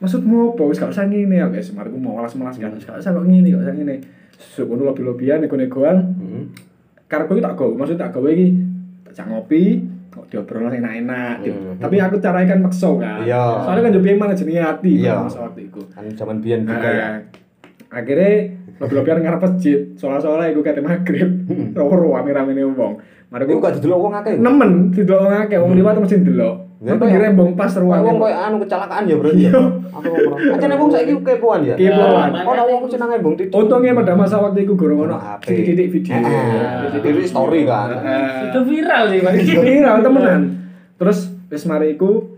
[0.00, 0.62] maksudmu apa?
[0.64, 1.70] Wis gak usah ngene ya guys.
[1.70, 2.72] Mari mau malas-malas kan.
[2.74, 3.96] Gak usah kok ngene gak usah ngene.
[4.36, 5.96] Sukono lobi-lobian nego-negoan.
[6.16, 6.44] Hmm.
[7.06, 8.54] karepku tak gawe maksud tak gawe iki
[9.10, 9.82] tak ngopi
[10.30, 11.36] diobrol enak-enak.
[11.42, 11.74] Hmm.
[11.76, 13.66] tapi aku caranya kan makso kan Iya.
[13.66, 15.26] soalnya kan piye mana jenenge ati Iya.
[15.26, 17.08] masa waktu iku Kan zaman biyen juga ya.
[17.10, 17.18] Nah,
[17.90, 18.32] akhirnya
[18.78, 21.28] lebih-lebihan ngarep masjid soalnya-soalnya iku kate maghrib
[21.76, 24.34] rowo rame-rame ne wong mari gak didelok wong akeh.
[24.38, 28.16] nemen didelok wong akeh wong liwat mesti ndelok Ya, Wong pinggir rembong pas ruang Wong
[28.16, 29.36] koyo anu kecelakaan ya, Bro.
[29.36, 29.52] Iya.
[29.92, 30.56] Aku ngono.
[30.56, 31.76] Acane wong saiki kepoan ya.
[31.76, 32.32] Kepoan.
[32.32, 33.52] Ya, Ono wong seneng embong titik.
[33.52, 35.44] untungnya pada masa waktu itu gorong ono HP.
[35.44, 36.96] titik-titik video Heeh.
[36.96, 37.92] Titik story kan.
[38.48, 39.32] Itu viral sih, Pak.
[39.60, 40.40] viral temenan
[40.96, 42.29] terus wis mari iku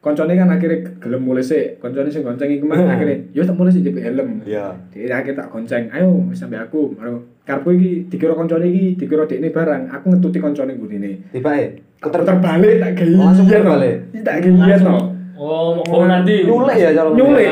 [0.00, 3.68] koncone kan akhirnya gelem mulai sih koncone sing gonceng iku mah akhirnya yo tak mulai
[3.68, 4.40] sih jepit helm.
[4.48, 4.72] Iya.
[4.88, 5.92] Dia akhirnya tak gonceng.
[5.92, 6.96] Ayo wis sampe aku.
[6.96, 9.92] Baru karpu iki dikira koncone iki dikira dekne barang.
[9.92, 11.66] Aku ngetuti koncone ngene Tiba e.
[12.00, 13.96] puter terbalik tak gayi Langsung puter balik?
[14.24, 14.96] tak gayi no.
[15.40, 16.44] Oh, mau nanti.
[16.48, 17.48] Nyulek ya cara Nyulek.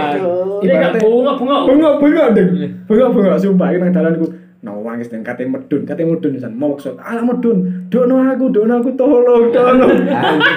[0.58, 1.56] Ini gak bunga-bunga.
[1.70, 2.48] bengok bengok deng
[2.88, 3.68] bengok bengok sumpah.
[3.76, 4.16] Iki nang
[4.60, 8.74] dalanku nawangis dan kate medun kate medun san mau maksud ala medun dono aku dono
[8.76, 10.02] aku tolong tolong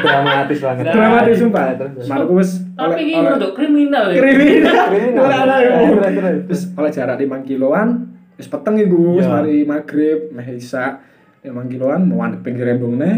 [0.01, 0.89] dramatis banget.
[0.89, 2.05] dramatis sumpah Terus.
[2.07, 4.17] Marku wis Tapi ini oleh- untuk kriminal ya.
[4.17, 5.25] kriminal Kriminal.
[5.29, 6.37] Terus, terus.
[6.43, 7.87] terus oleh jarak 5 kiloan
[8.35, 9.31] wis peteng iku wis Iya.
[9.31, 10.97] mari maghrib meh isa
[11.39, 13.15] 5 kiloan mau andep pinggir rembong neh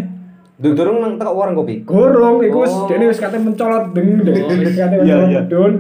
[0.54, 1.82] Duk durung nang teko warung kopi.
[1.82, 2.86] gorong iku wis Oh.
[2.86, 5.42] dene wis kate mencolot deng deng Oh, wis kate iya, mencolot iya.
[5.42, 5.74] medun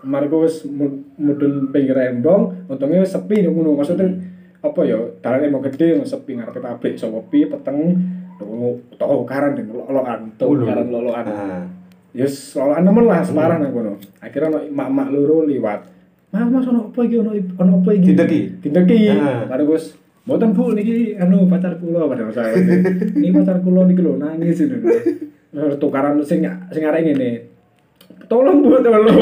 [0.00, 4.08] Marku wis mu- mudun pinggir rembong untungnya wis sepi ngono maksudnya
[4.60, 7.96] apa ya dalane mau gede sepi ngarepe pabrik so kopi peteng
[9.00, 11.64] tau karan deng lolokan tau karan lolokan Nah.
[12.10, 13.94] Yes, lolokan nemen lah separah nang kono.
[14.18, 15.86] Akhirnya mak-mak loro liwat.
[16.34, 18.06] Mas, mas ono apa iki ono ono apa iki?
[18.10, 18.40] Dideki?
[18.66, 18.98] Dideki.
[19.14, 19.46] Ah.
[19.46, 19.94] Baru Gus,
[20.26, 22.58] mboten Bu niki anu pacar kula pada saya.
[23.14, 24.78] Ini pacar kula niki lho nangis ini.
[25.78, 26.42] Tukaran sing
[26.74, 27.49] sing arek ngene.
[28.30, 29.18] Tolong Bu, tolong.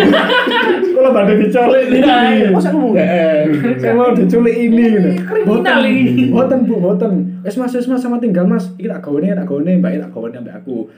[0.93, 2.53] Kula badhe diculik niki.
[2.53, 3.09] Masa ngomong gak?
[3.09, 3.43] Eh,
[3.81, 5.11] Saya mau diculik ini gitu.
[5.25, 6.29] kriminal ini.
[6.29, 7.41] Boten Bu, boten.
[7.41, 8.69] Wis Mas, wis Mas sama tinggal Mas.
[8.77, 10.93] Iki tak gawene, tak gawene, Mbak tak gawene ambek aku.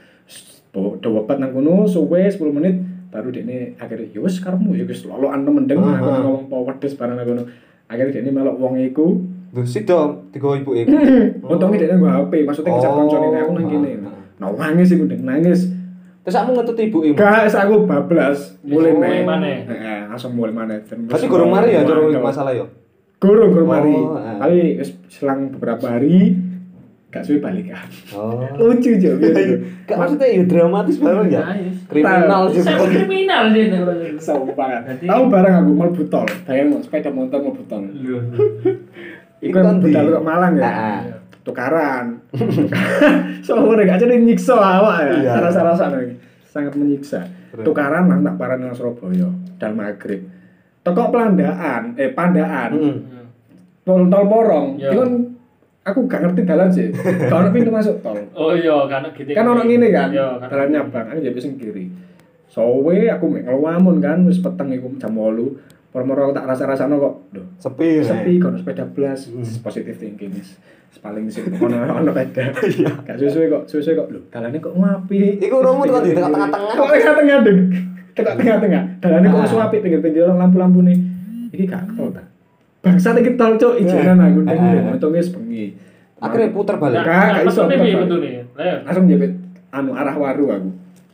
[0.75, 2.75] Dewepet nang kono suwe 10 menit
[3.11, 6.19] baru dekne akhirnya ya wis karepmu ya wis lolokan temen deng Ah, aku ah.
[6.23, 7.43] ngomong po wedes bareng nang kono.
[7.87, 9.19] Akhirnya dekne melok wong iku.
[9.51, 10.91] Duh, sido digawa ibu iku.
[11.51, 13.89] Untungnya dekne nggo HP, maksudnya kejar Oh, koncone aku nang kene.
[13.99, 14.47] ah, ah.
[14.47, 15.61] Nah, nangis deng nangis.
[16.21, 17.17] Terus aku ngetut ibu ibu.
[17.17, 19.21] Gak, aku bablas mulai Mulai meneh.
[19.25, 19.57] maneh.
[19.65, 22.21] Heeh, langsung mulai wis Berarti gorong mari ya mantap.
[22.21, 22.65] masalah yo.
[23.17, 23.95] Gurung gurung mari.
[23.97, 24.45] Oh, ah.
[24.49, 26.37] Wis selang beberapa hari
[27.11, 27.89] gak suwe balikan.
[28.13, 28.45] Oh.
[28.53, 29.17] Lucu jo.
[29.89, 31.41] Gak maksudnya ya dramatis banget ya.
[31.41, 31.75] Nah, yes.
[31.89, 32.61] Kriminal sih.
[32.61, 33.63] Saya kriminal sih.
[34.21, 34.67] Sumpah.
[35.01, 36.27] Tahu barang aku mlebu tol.
[36.45, 37.83] Bayang sepeda motor mlebu tol.
[39.41, 41.20] Iku kan budal Malang ya.
[41.41, 42.21] Tukaran.
[43.45, 45.13] Soalnya gak jadi nyiksa awak ya.
[45.17, 45.31] Iya.
[45.41, 45.89] Rasa-rasa.
[46.45, 47.25] Sangat menyiksa.
[47.65, 49.27] Tukaran nang tak paran nang Surabaya
[49.57, 50.21] dan maghrib.
[50.81, 52.69] Teko pelandaan, eh pandaan.
[52.77, 53.25] Heeh.
[53.85, 54.77] Tol tol porong.
[54.77, 54.93] Iya.
[54.93, 55.11] Itu kan
[55.81, 56.87] aku gak ngerti dalan sih.
[57.31, 58.17] Kalau pintu masuk tol.
[58.37, 59.29] Oh iya, karena gitu.
[59.33, 60.47] kan kan Iya, kan.
[60.49, 61.89] dalan nyabang aku jadi sing kiri
[62.51, 67.13] sowe aku mek ngelamun kan wis peteng iku jam 8 permoro tak rasa-rasano kok.
[67.31, 67.99] Duh, Sepi.
[67.99, 69.27] sepi kono sepeda blas.
[69.27, 69.43] Hmm.
[69.61, 70.55] positif thinking is
[70.97, 72.43] paling sih ono ono sepeda.
[72.71, 72.91] Iya.
[73.03, 74.07] gak suwe kok suwe kok.
[74.07, 76.49] Lho dalane kok ngapi Iku romo tuh di tengah-tengah.
[76.49, 77.37] kok tengah-tengah
[78.11, 79.43] tengah tengah-tengah dalane kok Ah.
[79.43, 80.97] wis apik pinggir-pinggir lampu-lampu nih
[81.51, 82.23] iki gak tol ta
[82.79, 84.95] bangsa iki tol cuk ijenan aku deng Ah.
[84.95, 85.65] untungnya wis bengi.
[86.17, 87.01] Akhirnya puter balik.
[87.01, 87.61] Gak, gak iso,
[88.85, 89.31] langsung jepit
[89.71, 90.69] anu arah waru aku.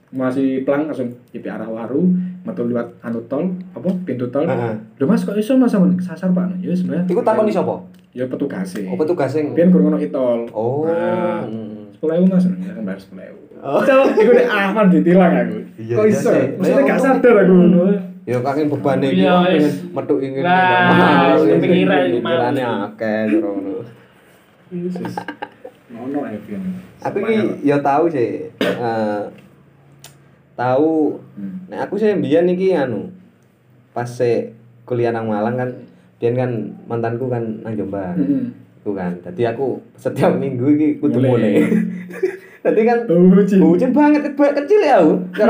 [0.10, 2.12] Masih pelang langsung jepit arah waru
[2.48, 4.74] metu liwat anu tol apa pintu tol Heeh.
[4.96, 7.76] lho mas kok iso mas sama sasar pak ya sebenarnya Iku takoni sapa?
[8.10, 9.52] ya petugas sih Oh, petugas sing.
[9.52, 10.84] biar kurang ono itol Oh.
[10.84, 11.92] Nah, Hmm.
[11.92, 13.82] sepuluh mas ya kan bayar sepuluh ewu Oh.
[14.16, 17.84] Iku nek aman ditilang aku Iya, kok iya iso maksudnya gak sadar aku ngono
[18.24, 19.76] Ya kakek beban iki Iya, pengen wis.
[19.88, 20.44] metu ingin.
[20.44, 22.80] Lah, Wis, kepikiran iki, Pikirane Mas.
[22.86, 23.76] akeh ngono.
[25.90, 26.62] ono ae pian
[27.00, 28.52] Aku iki ya tahu sih.
[30.58, 31.70] Tahu Hmm.
[31.70, 33.14] nek aku sih mbiyen iki anu
[33.94, 34.52] pas se
[34.84, 35.70] kuliah nang Malang kan
[36.18, 36.52] biyen kan
[36.84, 38.18] mantanku kan nang Jombang.
[38.80, 39.22] Iku kan.
[39.22, 41.62] Jadi aku setiap minggu iki kudu Mulai.
[42.66, 43.60] Jadi kan Bucin.
[43.60, 45.14] bucin banget ke- kecil ya aku.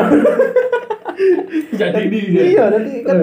[1.74, 2.54] Jadi ini.
[2.54, 3.18] iya, jadi kan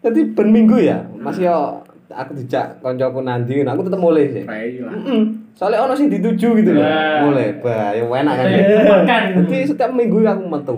[0.00, 1.06] jadi ben minggu ya.
[1.14, 4.44] Masih yo aku dijak koncoku nanti, aku tetep mulai sih.
[4.44, 5.20] Mm-mm.
[5.52, 6.80] Soalnya ono sing dituju gitu loh.
[6.86, 7.28] Nah.
[7.28, 8.46] Mulai, bah, ya enak kan.
[8.46, 8.62] Iya.
[8.62, 8.80] ya.
[8.86, 9.22] Makan.
[9.42, 10.76] Jadi setiap minggu aku metu.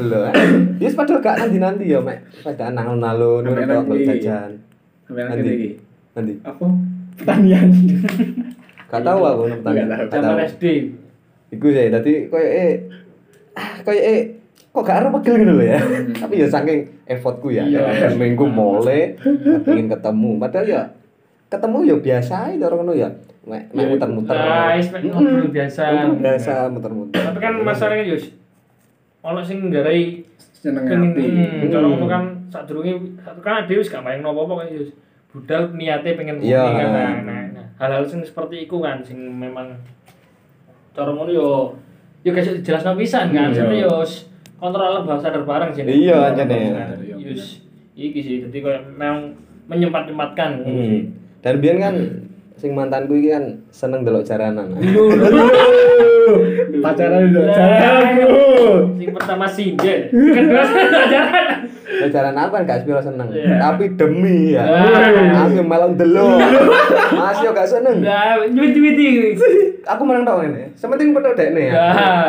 [0.00, 0.18] Lho.
[0.24, 0.32] Ya
[0.80, 2.18] yes, padahal gak nanti-nanti ya, Mek.
[2.40, 4.08] Padahal nang alun-alun Sampai ngono nanti.
[4.08, 4.50] jajan.
[5.12, 5.76] nanti
[6.16, 6.32] Nanti.
[6.40, 6.64] apa
[7.20, 7.68] pertanian
[8.88, 9.76] Gak tahu aku tahu.
[10.08, 10.64] Zaman SD.
[11.52, 12.72] Iku sih, dadi koyo eh
[13.84, 14.20] koyo eh
[14.72, 15.78] kok gak ero pegel gitu loh ya.
[16.16, 17.62] Tapi ya saking effortku ya.
[17.62, 17.80] Iya.
[17.92, 19.12] Ya, Minggu mulai
[19.62, 20.40] pengen ketemu.
[20.40, 20.82] Padahal ya
[21.46, 23.08] ketemu ya biasa aja orang ngono ya.
[23.44, 24.32] Mek mek muter-muter.
[25.04, 25.82] Ngobrol biasa.
[25.84, 27.20] Ngobrol biasa muter-muter.
[27.20, 28.32] Tapi kan masalahnya Yus.
[29.20, 34.58] Ono sing nggarai seneng hmm, cara ngono kan sadurunge kan ade wis gak main nopo-nopo
[34.58, 34.94] kan Yus.
[35.32, 36.60] budal niatnya pengen muni Iya.
[36.60, 39.72] kan nah, nah, nah, hal-hal sing seperti itu kan sing memang
[40.92, 41.48] cara ngono yo
[42.20, 43.88] yo gak iso dijelasno pisan kan Hmm, iya.
[43.88, 44.28] yo s-
[44.62, 46.58] kontrol bawah sadar bareng sih Iya, anjene.
[47.18, 47.66] Yus,
[47.98, 49.34] iki sih jadi kayak memang
[49.66, 50.50] menyempat-nyempatkan.
[50.62, 50.98] Hmm.
[51.42, 51.94] Dan biyen kan
[52.58, 54.68] sing mantanku iki kan seneng delok jaranan.
[56.82, 58.58] pacaran udah Lah, jalan bro
[58.98, 61.46] Sing pertama sinden, kedua pacaran.
[61.92, 63.28] Delok jaranan apa kan gak sepiro seneng.
[63.30, 63.60] Iya.
[63.60, 64.64] Tapi demi ya.
[65.44, 66.40] Aku melon delok.
[67.12, 68.00] Mas yo gak seneng.
[68.00, 69.36] Lah, nyuwit-nyuwiti.
[69.82, 70.72] Aku menang tau ngene.
[70.78, 71.74] Sementing padha dekne ya.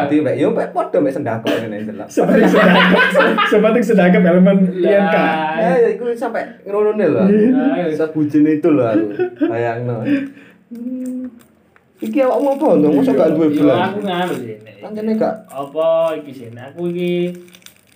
[0.05, 2.07] Dadi mek yo mek padha mek sendako ngene delok.
[2.09, 3.03] seperti sedangkap
[3.47, 5.17] seperti sedangkap elemen INK
[5.53, 7.23] Ya, ya iku sampe ngono lho.
[7.23, 9.05] Lah, Sebujin itu lho aku.
[9.47, 10.01] Bayangno.
[12.03, 13.79] Iki awakmu apa ndong mosok gak duwe belas.
[13.93, 14.55] aku nganu sih.
[14.59, 14.75] nek.
[14.83, 15.87] Kancane gak Apa
[16.19, 16.47] iki sih?
[16.51, 17.31] Aku iki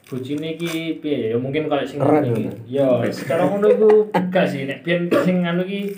[0.08, 0.72] bojone iki
[1.04, 1.28] piye ya?
[1.36, 2.52] Ya mungkin kalau sing Keren, ngono.
[2.64, 3.90] Yo, secara ngono iku
[4.32, 5.92] gak sih nek biyen sing anu iki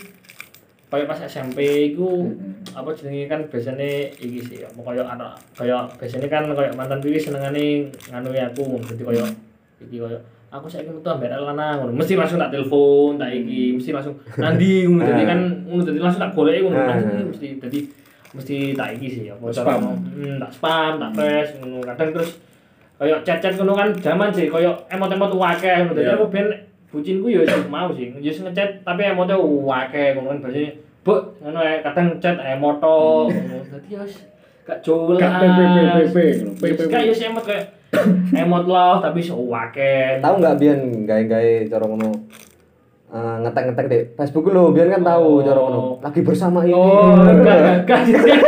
[0.90, 2.34] kayak pas SMP iku
[2.74, 7.22] apa jenenge kan biasanya iki sih apa kayak anak kayak biasanya kan kayak mantan iki
[7.22, 9.30] senengane nganu aku jadi kayak
[9.86, 11.92] iki kayak aku saiki metu ambek lanang ngono.
[11.94, 15.06] Mesti langsung tak telepon tak iki mesti langsung nanti ngono.
[15.06, 16.80] Jadi kan ngono jadi langsung tak goleki ngono.
[16.82, 17.80] Nanti mesti jadi
[18.30, 19.82] mesti tak iki sih apa Spam.
[19.98, 21.78] hmm, tak spam tak press ngono.
[21.86, 22.32] Kadang terus
[23.00, 25.94] kayak chat-chat ngono kan zaman sih kayak emot-emot wakeh ngono.
[25.94, 26.02] Iya.
[26.02, 26.48] jadi aku ben
[26.90, 28.10] bucinku ya sih mau sih.
[28.18, 30.34] Ya sing ngechat tapi emotnya wakeh ngono.
[30.34, 30.70] Kan biasanya
[31.06, 31.14] bu
[31.46, 33.58] ngono ya kadang chat emoto ngono.
[33.70, 34.18] Dadi ya wis
[34.66, 35.18] gak jelas.
[35.18, 36.02] Gak ngono,
[36.58, 37.79] Wis gak ya sih emot kayak
[38.40, 42.10] emot love tapi so wakeh tahu nggak biyen gawe-gawe cara ngono
[43.10, 45.42] eh, ngetek-ngetek di Facebook lho, biyen kan tahu Oh.
[45.42, 45.82] cara ngono.
[46.00, 46.72] Lagi bersama ini.
[46.72, 48.40] oh gak gak gak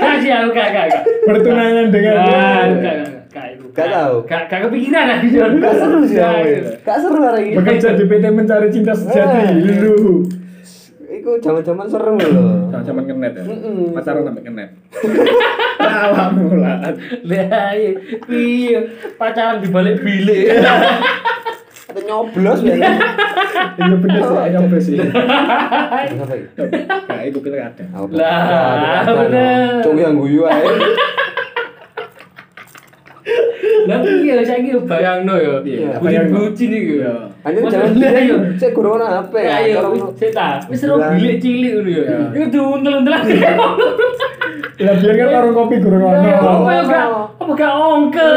[0.00, 2.96] gak sih aku gak gak gak bertunangan dengan Gak, gak, gak,
[3.30, 3.64] gak, itu.
[3.70, 4.14] Gak tahu?
[4.24, 5.26] Gak, gak kepikiran aku.
[5.58, 6.46] Gak seru sih Gak, aku.
[6.46, 6.70] gitu.
[6.80, 7.54] Gak seru hari ini.
[7.54, 9.76] bekerja di PT mencari cinta sejati Eh.
[9.78, 10.24] lu
[11.04, 12.72] Iku zaman-zaman seru lho.
[12.74, 13.44] sama kenet ya
[13.92, 14.70] pacaran sampai kenet
[15.84, 16.76] awakmu lah
[17.22, 17.90] Lah, iya.
[18.26, 18.80] Iya,
[19.14, 20.56] pacaran di balik bilik.
[21.84, 22.74] Atau nyoblos ya.
[22.74, 26.40] iya bener sih nyampe sih Sampai.
[27.04, 29.78] gak itu pilkada Aku- Lah, Aduh, bener.
[29.80, 30.64] Cuk yang guyu ae.
[33.84, 35.54] Lah iya saiki yo bayangno yo.
[35.60, 36.36] Iya, Bucin bayangno.
[36.42, 37.14] bucin iki yo.
[37.42, 38.36] Anjir Masa- jangan Lah, yo.
[38.54, 39.56] Saya guru ono HP Ya ya.
[39.62, 40.06] yo, Cara ngono.
[40.14, 40.48] sik ta.
[40.66, 42.02] Wis ro bilik cilik ngono yo.
[42.02, 42.18] Iya.
[42.34, 43.12] Iku diuntel-untel.
[44.76, 48.32] lah biar kan warung kopi gurung Ya, ono Apa yo gak apa gak ongkel.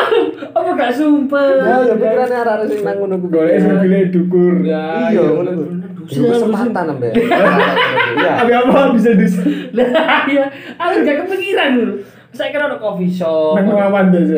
[0.56, 1.44] Apa gak sumpah.
[1.44, 5.50] Ya, ya pikirannya arek-arek sing nang ngono ku golek sing pilih dukur Ya, Iya, ngono
[5.52, 5.64] ku.
[6.06, 7.12] Kesempatan ambek.
[8.16, 8.32] Iya.
[8.38, 9.26] tapi apa bisa di
[9.74, 11.94] Lah iya, aku gak kepikiran dulu.
[12.30, 13.56] Saya kira ada coffee shop.
[13.56, 14.34] nang wawan biasa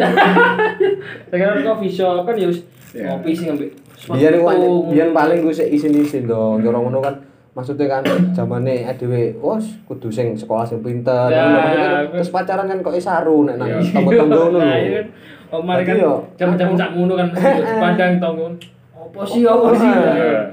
[1.28, 3.12] Saya kira ada coffee shop kan ya wis Iya.
[3.12, 3.68] ngopi sih ngambil.
[4.08, 4.48] Biyen iku
[4.88, 6.60] biyen paling gue sik isin-isin dong.
[6.60, 7.14] Cara ngono kan
[7.58, 8.02] maksudnya kan
[8.38, 11.26] zamane dhewe wos kudu sing sekolah sing pinter.
[11.26, 13.82] Ya, Ngono, maksudnya kan terus pacaran kan kok isaru nek nang Iya.
[13.90, 14.86] tonggo-tonggo ngono Nah, lho.
[14.86, 15.02] iya.
[15.48, 15.96] Oh, mari kan
[16.36, 17.28] jam-jam sak ngono kan
[17.82, 18.46] pandang tonggo.
[18.94, 19.90] Apa sih apa sih?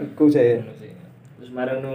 [0.04, 0.58] Iku sih.
[1.38, 1.94] Terus marang nu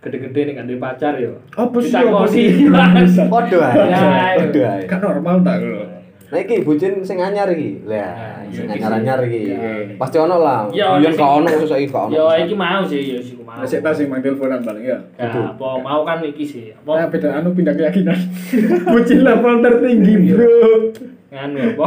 [0.00, 1.32] gede-gede nih kan duwe pacar yo.
[1.54, 2.46] apa sih apa sih
[3.32, 3.80] Padha ae.
[3.86, 4.00] Ya.
[4.36, 4.82] Padha ae.
[4.84, 5.99] kan normal tak lho
[6.30, 7.82] Nah iki bucin sing anyar iki.
[7.84, 9.40] Lah, Nah, sing iya, anyar-anyar iki.
[9.50, 9.94] Iya.
[9.94, 10.70] Pasti ono lah.
[10.70, 12.12] Ya, Biyen ono gak sing- ono terus saiki gak ono.
[12.12, 13.58] Yo iki mau sih yo sih mau.
[13.58, 14.98] Masih tas sing mang teleponan paling ya.
[15.14, 16.70] Ya, apa mau kan iki sih.
[16.80, 18.14] Nah, Apa beda anu pindah keyakinan.
[18.94, 20.94] Bucin level tertinggi, Bro.
[21.30, 21.86] nganu apa?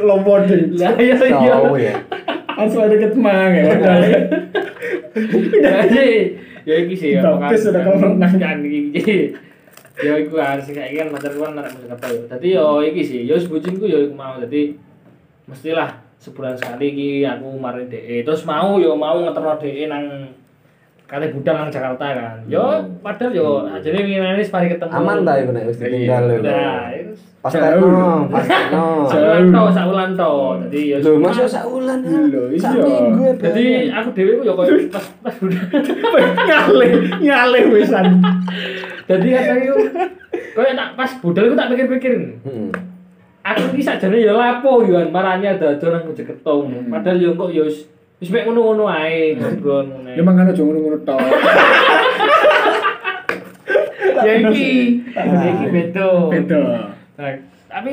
[0.24, 0.76] Boarding.
[0.76, 1.52] Lah iya iya.
[1.54, 1.94] Tahu ya.
[2.54, 3.64] Langsung ada ketmang ya.
[3.70, 3.96] Udah.
[5.60, 6.06] Jadi
[6.62, 8.32] ya iki sih ya Baptis udah kalau renang.
[8.36, 9.32] kan iki.
[10.00, 12.22] Jadi, Ya iku harus kayak kan pacar kan arek Mojokerto yo.
[12.24, 14.40] Dadi yo iki sih, yo sebujinku yo iku mau.
[14.40, 14.72] Dadi
[15.44, 18.24] mestilah sebulan sekali iki aku mari DE.
[18.24, 20.04] Terus mau yo mau ngeterno DE nang
[21.10, 22.36] kate budal nang Jakarta kan.
[22.46, 22.62] Yo
[23.02, 24.94] padahal yo ajane wingi wis pari ketemu.
[24.94, 26.36] Aman ta iku nek wis ditinggal lho.
[26.46, 26.94] Nah,
[27.40, 27.72] Pas Jauh.
[27.72, 28.84] tekno, pas tekno.
[29.10, 30.30] saulan to, saulan to.
[30.68, 32.20] Dadi yo Lho, Mas yo sak wulan ya.
[32.28, 32.60] Lho, iya.
[32.60, 33.32] Sak minggu ya.
[33.40, 35.64] Jadi aku dewe ku yo koyo pas pas budal.
[36.48, 36.92] Ngalih,
[37.24, 38.20] ngalih wisan.
[39.08, 39.76] Jadi kadang itu
[40.52, 42.12] koyo tak pas budal ku tak pikir-pikir.
[42.44, 42.70] Heeh.
[43.40, 46.92] Aku iki sakjane ya lapo yo marane ada nang Mojokerto ngono.
[46.92, 47.64] Padahal yo kok yo
[48.20, 50.08] wis mek ngono-ngono ae ngobrol ngono.
[50.12, 51.20] Ya mangane aja ngono-ngono tok.
[54.20, 56.08] Ya iki ya iki beda.
[56.28, 56.60] Beda.
[57.16, 57.32] Nah,
[57.68, 57.90] tapi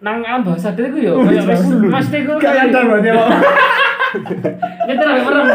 [0.00, 3.26] nang alam bahasa dhewe ku yo koyo wis mesti ku Kayak dan berarti apa?
[4.86, 5.46] nyetir agak merem.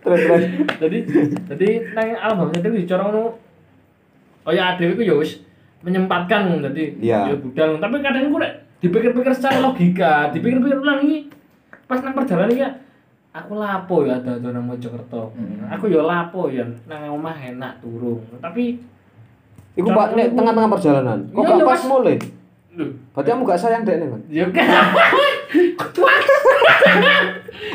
[0.00, 0.44] Terus terus.
[0.78, 0.98] Jadi
[1.50, 3.22] jadi nang alam bahasa dhewe cara ngono
[4.46, 5.42] kaya adewe ku ya wis
[5.80, 7.32] menyempatkan dadi Iya.
[7.32, 11.18] ya budal tapi kadang ku nek dipikir-pikir secara logika dipikir-pikir ulang iki
[11.90, 12.70] pas nang perjalanan ya,
[13.32, 15.34] aku lapo ya ada nang Mojokerto.
[15.34, 15.66] Hmm.
[15.68, 18.22] Aku ya lapo ya nang omah enak turung.
[18.38, 18.78] Tapi
[19.70, 21.18] Iku Pak nek tengah-tengah perjalanan.
[21.30, 22.16] Kok Iya, gak iya, pas mulai?
[23.10, 24.20] Berarti kamu gak sayang dek nih, Man.
[24.26, 24.66] ya kan.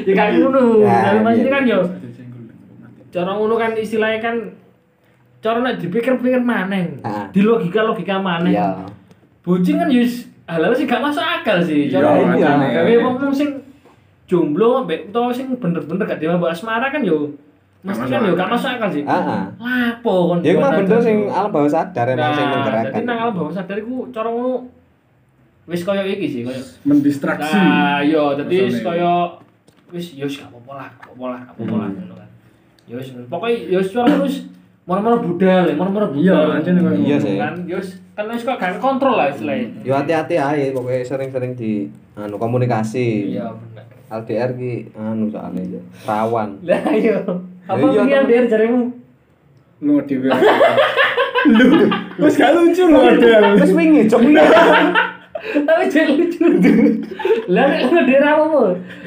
[0.06, 0.62] ya kan ngono.
[0.84, 1.56] Ya, Tapi maksudnya iya.
[1.56, 1.80] kan yo
[3.12, 4.36] cara ngono kan istilahnya kan
[5.40, 7.00] cara nek dipikir-pikir maneng.
[7.02, 7.32] Ah.
[7.32, 8.52] Di logika-logika maneng.
[8.52, 8.88] Iya.
[9.40, 11.88] Bocing kan yus hal-hal sih gak masuk akal sih.
[11.88, 12.36] Iya, Cara ngono.
[12.36, 12.52] iya.
[12.76, 13.50] Gawe wong sing
[14.26, 17.30] jomblo mbek utawa sing bener-bener gak dewa mbak asmara kan yo
[17.86, 19.04] mesti kan yo gak masuk akal sih.
[19.06, 19.42] Heeh.
[19.62, 20.38] Lapo kon.
[20.42, 21.06] Ya mah bener aja.
[21.06, 22.92] sing alam bawah sadar emang sing Nah, menggerakkan.
[22.92, 24.54] Jadi nang alam bawah sadar iku cara ngono
[25.66, 29.38] wis kaya iki sih kaya mendistraksi Nah, yo dadi wis kaya
[29.90, 31.98] wis yo gak apa-apa lah, gak apa-apa lah, gak apa-apa lah Hmm.
[32.00, 32.30] ngono kan.
[32.86, 34.38] Yo wis pokoke yo cara ngono wis
[34.86, 36.22] moro-moro budal, moro-moro budal.
[36.22, 37.38] Iya, anjene kaya Iya sih.
[37.38, 37.78] Kan yo
[38.14, 39.70] kan wis kok gak kontrol lah istilahnya.
[39.82, 41.86] Yo hati-hati ae pokoknya sering-sering di
[42.16, 43.30] anu komunikasi.
[43.32, 43.75] Iya bener.
[44.12, 46.50] LDR ki anu soalnya ya rawan.
[46.68, 47.20] Lah yo.
[47.66, 48.30] Apa Iya, pikiran kan.
[48.30, 48.82] dia jarimu?
[49.84, 50.32] lu dhewe
[51.60, 51.68] lu
[52.24, 54.40] wis gak lucu lu ada Wis wingi jok wingi.
[55.68, 56.42] Tapi jadi lucu.
[57.52, 58.62] Lah nek ngono dia ramu.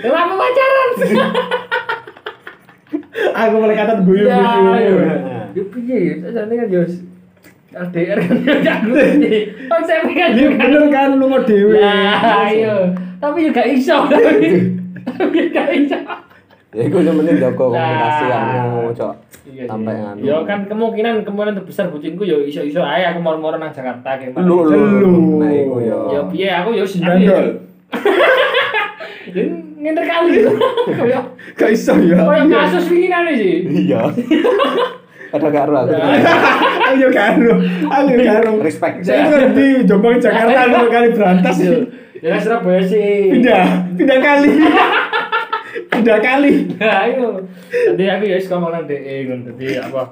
[0.04, 0.90] Lah apa pacaran?
[3.32, 4.94] aku mulai kata guyu Ya, guyu ayo.
[5.56, 6.14] Yo piye ya?
[6.26, 6.82] Sajane kan yo
[7.68, 9.34] LDR kan gak ngerti.
[9.68, 12.92] Konsepnya kan Iya bener kan lu mau dhewe Lah, ayo.
[13.18, 14.06] Tapi juga iso.
[14.06, 14.77] Tapi gak iso.
[16.68, 18.44] Ya iku nemenin Joko komunikasi Nah.
[18.60, 19.12] anu cok.
[19.48, 19.68] Iya sih.
[19.72, 20.20] Sampai anu.
[20.20, 24.68] Yo kan kemungkinan kemungkinan terbesar bucinku yo iso-iso ae aku mau-mau nang Jakarta kayak Lu
[24.68, 24.76] lu.
[25.00, 25.12] Lu.
[25.40, 25.98] Nah iku yo.
[26.12, 27.46] Yo piye aku yo Bandol.
[29.32, 29.42] Yo
[29.80, 30.44] ngenter kali.
[30.92, 31.22] Kayak
[31.56, 33.54] gak iso ya kayak kasus winginane sih.
[33.88, 34.02] Iya.
[35.34, 35.92] Ada gak ero aku.
[36.88, 37.52] ayo karo
[37.84, 39.04] ayo karo Respect.
[39.04, 41.84] saya di Jombang Jakarta dua kali berantas Yo.
[42.18, 43.30] Ya Surabaya sih.
[43.30, 44.50] pindah pindah kali
[45.92, 47.26] pindah kali Nah, ayo.
[47.70, 50.02] Tadi aku ya ngomong nang DE ngono dadi apa?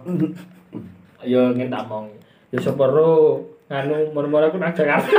[1.23, 2.07] Yo ngin tak omong.
[2.51, 5.09] Yo sepero nganu moro-moro aku nang Jakarta.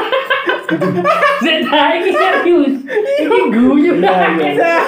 [1.43, 2.76] Sik ta iki serius.
[3.23, 3.93] Iki guyu.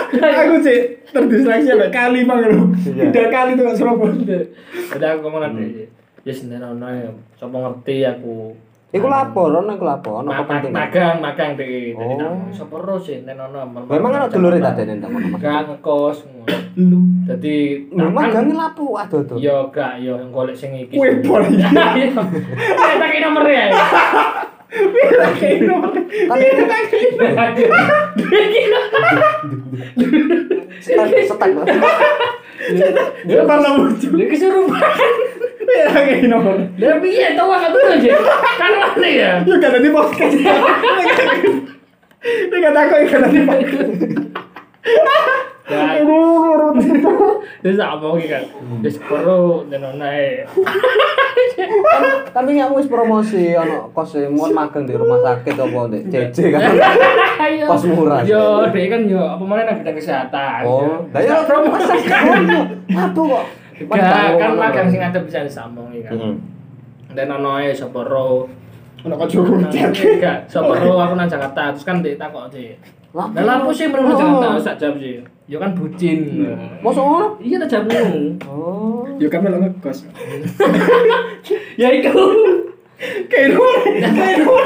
[0.09, 3.09] Ya, aku sih terdistraksi sampai kali mang lu Iya.
[3.09, 4.39] pindah kali tuh Surabaya
[4.95, 5.83] Udah aku ngomong nang DE.
[6.23, 7.11] Ya sendiri ono ya.
[7.35, 8.53] Sapa ngerti aku.
[8.89, 10.73] Iku lapor, ono iku lapor, ono Magang, kepentingan.
[10.73, 11.93] magang, magang DE.
[11.93, 12.33] Dadi Oh.
[12.33, 13.61] omong sepero sih nen ono.
[13.85, 15.37] Memang ana dulure tadi nek tak ngono.
[15.37, 16.17] Gak ngekos.
[16.73, 19.37] lu Dadi magang lapo aduh aduh.
[19.37, 20.97] Yo gak yo golek sing iki.
[20.97, 21.21] Iya.
[22.09, 23.69] Ya tak kira nomor ya.
[30.89, 31.77] Tapi setak setak.
[33.25, 34.11] Dia malah muncul.
[34.17, 34.81] Dia kesurupan.
[35.71, 38.13] Ya kayak nomor Dia piye tau gak tuh aja.
[38.57, 39.31] Kan mana ya?
[39.45, 40.35] Yuk kata di podcast.
[42.19, 43.91] Ini kata aku kata di podcast.
[45.69, 46.01] Ya,
[47.61, 48.43] dia sama lagi kan.
[48.81, 50.49] Dia sepero dan naik.
[52.35, 56.61] Tapi nggak wis promosi ono kos mun magang di rumah sakit apa di CC kan.
[57.45, 57.65] Ayo.
[57.69, 58.25] Kos murah.
[58.25, 60.65] Yo, dia kan yo apa mana nang bidang kesehatan.
[60.65, 61.13] Oh, yo.
[61.13, 61.97] lah ya promosi.
[62.89, 63.45] Apa kok?
[63.87, 66.11] Gak, kan magang sing ada bisa disambungi kan.
[66.17, 66.35] Heeh.
[67.15, 68.49] Dan ono ae sepero.
[69.05, 69.91] Ono kok chat.
[69.95, 72.75] Enggak, sepero aku nang Jakarta terus kan dia takut sih.
[73.15, 75.23] Lah lampu sih menurut Jakarta sak jam sih.
[75.49, 76.45] Ya kan bucin.
[76.85, 77.27] Mosok ngono?
[77.41, 78.37] Iya tak jamu.
[78.45, 79.01] Oh.
[79.17, 80.05] Yuk kan melok ngekos.
[81.79, 82.11] Ya itu.
[82.99, 83.75] Kayak nomor.
[83.95, 84.63] Kayak nomor.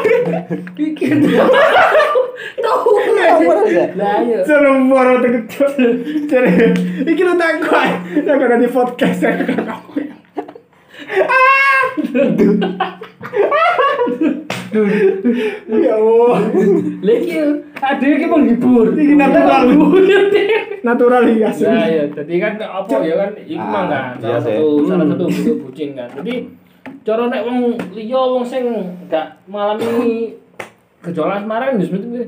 [0.73, 1.15] Pikir.
[2.57, 2.89] Tahu
[4.25, 4.39] iya.
[4.41, 5.45] Jangan moro tegek.
[6.25, 6.51] Jadi,
[7.05, 7.33] iki lu.
[7.37, 10.01] Tak ada di podcast ya kan aku.
[15.69, 16.37] Ya Allah.
[17.03, 17.31] Lagi
[17.75, 18.87] ada yang menghibur.
[18.95, 19.63] Iki natural.
[20.83, 21.47] Nah Natural ya.
[21.87, 25.15] ya, jadi kan apa ya kan iku Ah, mah kan iya salah satu salah Hmm.
[25.15, 25.25] satu
[25.63, 26.09] bucin kan.
[26.19, 26.33] Jadi
[27.03, 27.57] cara nek wong
[27.91, 28.63] liya wong sing
[29.07, 30.31] gak mengalami
[31.03, 32.23] gejolak asmara kan sebenarnya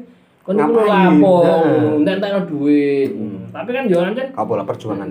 [0.46, 1.98] kon iku lapo, Nah.
[2.06, 3.10] entek-entekno duit.
[3.50, 5.10] Tapi kan yo kan Apa lah perjuangan?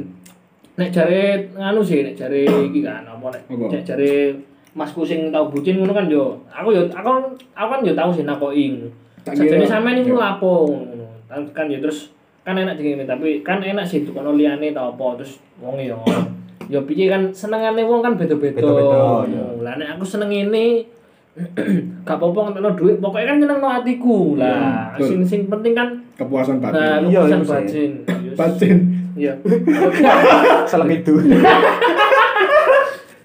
[0.74, 4.35] nek jare nganu sih nek jare iki kan apa nek nek jare
[4.74, 7.11] masku sing tau bucin ngono kan yo aku yo aku
[7.55, 8.83] aku kan yo tau sih nakoki
[9.22, 9.71] Tak sajane kira.
[9.71, 10.67] sampean iku lapo
[11.31, 12.10] kan yo terus
[12.42, 15.94] kan enak jenenge tapi kan enak sih tukono liyane tau apa terus wong yo
[16.69, 19.25] yo piye kan senengane wong kan beda-beda yo.
[19.61, 20.87] lah nek aku seneng ini
[22.07, 26.63] gak apa-apa ngentekno duit pokoknya kan nyenengno atiku lah Iya, sing sing penting kan Kepuasan
[26.63, 27.11] nah batin.
[27.11, 27.90] Iya, kepuasan iya, batin.
[28.38, 28.77] Batin.
[29.19, 29.33] iya
[30.71, 31.11] Salam itu.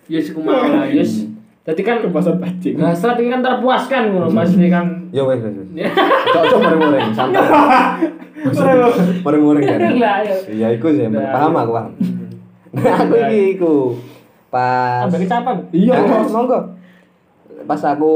[0.10, 1.30] Yes, kumaha lah, yes.
[1.70, 5.06] Jadi kan kepuasan bajing hasrat ini kan terpuaskan ngono pasti kan.
[5.14, 5.54] Yo wes wes.
[6.34, 7.46] Cocok muring-muring santai.
[9.78, 9.94] Kan.
[10.02, 10.34] Lah ya.
[10.50, 11.62] Iya iku sih, Nah, paham iya.
[11.62, 11.94] aku paham.
[12.72, 13.76] Nah, aku iki iku
[14.48, 15.56] pas Sampai kecapan.
[15.70, 16.30] iya Ah, Mas.
[16.36, 16.60] monggo.
[17.64, 18.14] Pas aku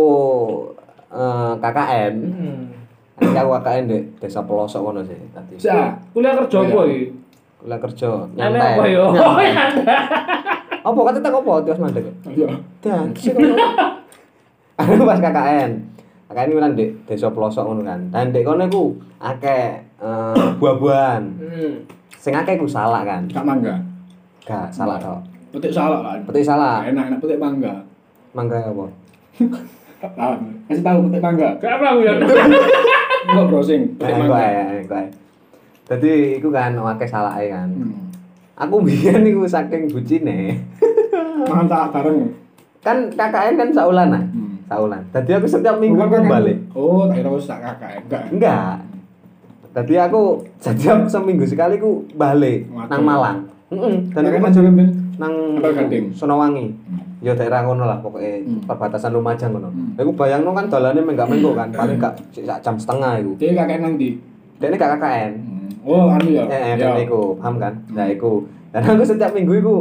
[1.09, 2.61] eh, KKN, Hmm.
[3.15, 5.53] Nanti aku KKN di desa pelosok kono sih tadi.
[5.57, 7.01] Sa, Kuliah kerja apa iki?
[7.55, 8.73] Kuliah kerja nyantai.
[8.73, 9.05] apa yo?
[9.05, 9.47] Oh, Nyantai.
[9.49, 9.97] nyantai.
[10.83, 12.03] Apa kata tak apa terus mandek.
[12.27, 13.15] iya Dan.
[14.75, 15.71] Aku pas KKN.
[16.27, 17.99] KKN ini kan di desa pelosok ngono kan.
[18.09, 18.83] Dan dek kono iku
[19.17, 21.23] akeh eh, buah-buahan.
[21.39, 21.73] Hmm.
[22.13, 23.23] Sing akeh iku salak kan.
[23.27, 23.75] gak mangga
[24.43, 25.19] Gak salah tok.
[25.53, 26.83] petik salah lah Petik salah.
[26.83, 27.79] enak enak petik mangga
[28.33, 28.85] Mangga apa?
[30.03, 30.33] Tahu,
[30.67, 32.13] kasih tahu petik mangga Gak apa ya.
[33.29, 34.39] enggak browsing petik Nah, mangga
[34.77, 35.07] iku ae.
[35.83, 37.69] Dadi iku kan akeh salake kan.
[37.71, 38.11] Hmm.
[38.59, 40.59] Aku biyen iku saking bucine.
[41.49, 42.31] makan tak bareng
[42.79, 44.23] Kan KKN kan saulan nah.
[44.23, 44.59] Hmm.
[44.67, 45.01] Saulan.
[45.11, 46.57] Dadi aku setiap minggu aku kan balik.
[46.73, 48.75] oh tak kira wis tak kakak enggak Enggak.
[49.73, 50.21] Tadi aku
[50.59, 53.37] setiap seminggu sekali ku balik nang Malang.
[53.79, 54.69] Dan dan aku kan jadi
[55.13, 55.33] nang?
[56.13, 56.65] Sonowangi.
[57.23, 58.59] Ya daerah kono lah pokoknya Hmm.
[58.67, 59.69] perbatasan Lumajang kono.
[59.69, 59.95] Hmm.
[59.95, 62.19] Aku bayangno kan dalane menggak mengko kan, paling gak
[62.59, 63.31] jam setengah iku.
[63.37, 64.19] dia kakek nang di
[64.59, 65.31] Dekne gak KKN.
[65.83, 66.91] oh anu ya Eh, eh, Ya.
[66.91, 67.73] dan iku, paham kan?
[67.91, 68.43] Nah, iku.
[68.71, 69.75] Dan aku setiap minggu iku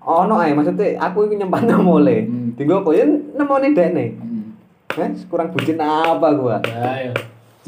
[0.00, 2.24] ono ae, maksudnya aku iku nyempatno mule.
[2.24, 2.52] Hmm.
[2.54, 4.06] Tinggal apa ya nemoni dekne.
[4.14, 4.56] Hmm.
[4.96, 6.56] Eh, kurang bucin apa gua.
[6.64, 7.12] Ya yo.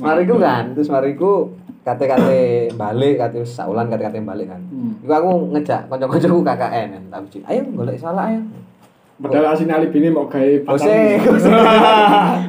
[0.00, 2.40] Mariku kan, terus mariku kate-kate
[2.74, 4.60] balik, kate saulan kate-kate balik kan.
[4.68, 4.92] Hmm.
[5.00, 7.42] Iku aku ngejak kanca-kancaku KKN kan, tak bucin.
[7.44, 8.40] Ayo golek salah ayo.
[9.20, 11.52] padahal asin alibi ini mau gawe Ose, pacar ose.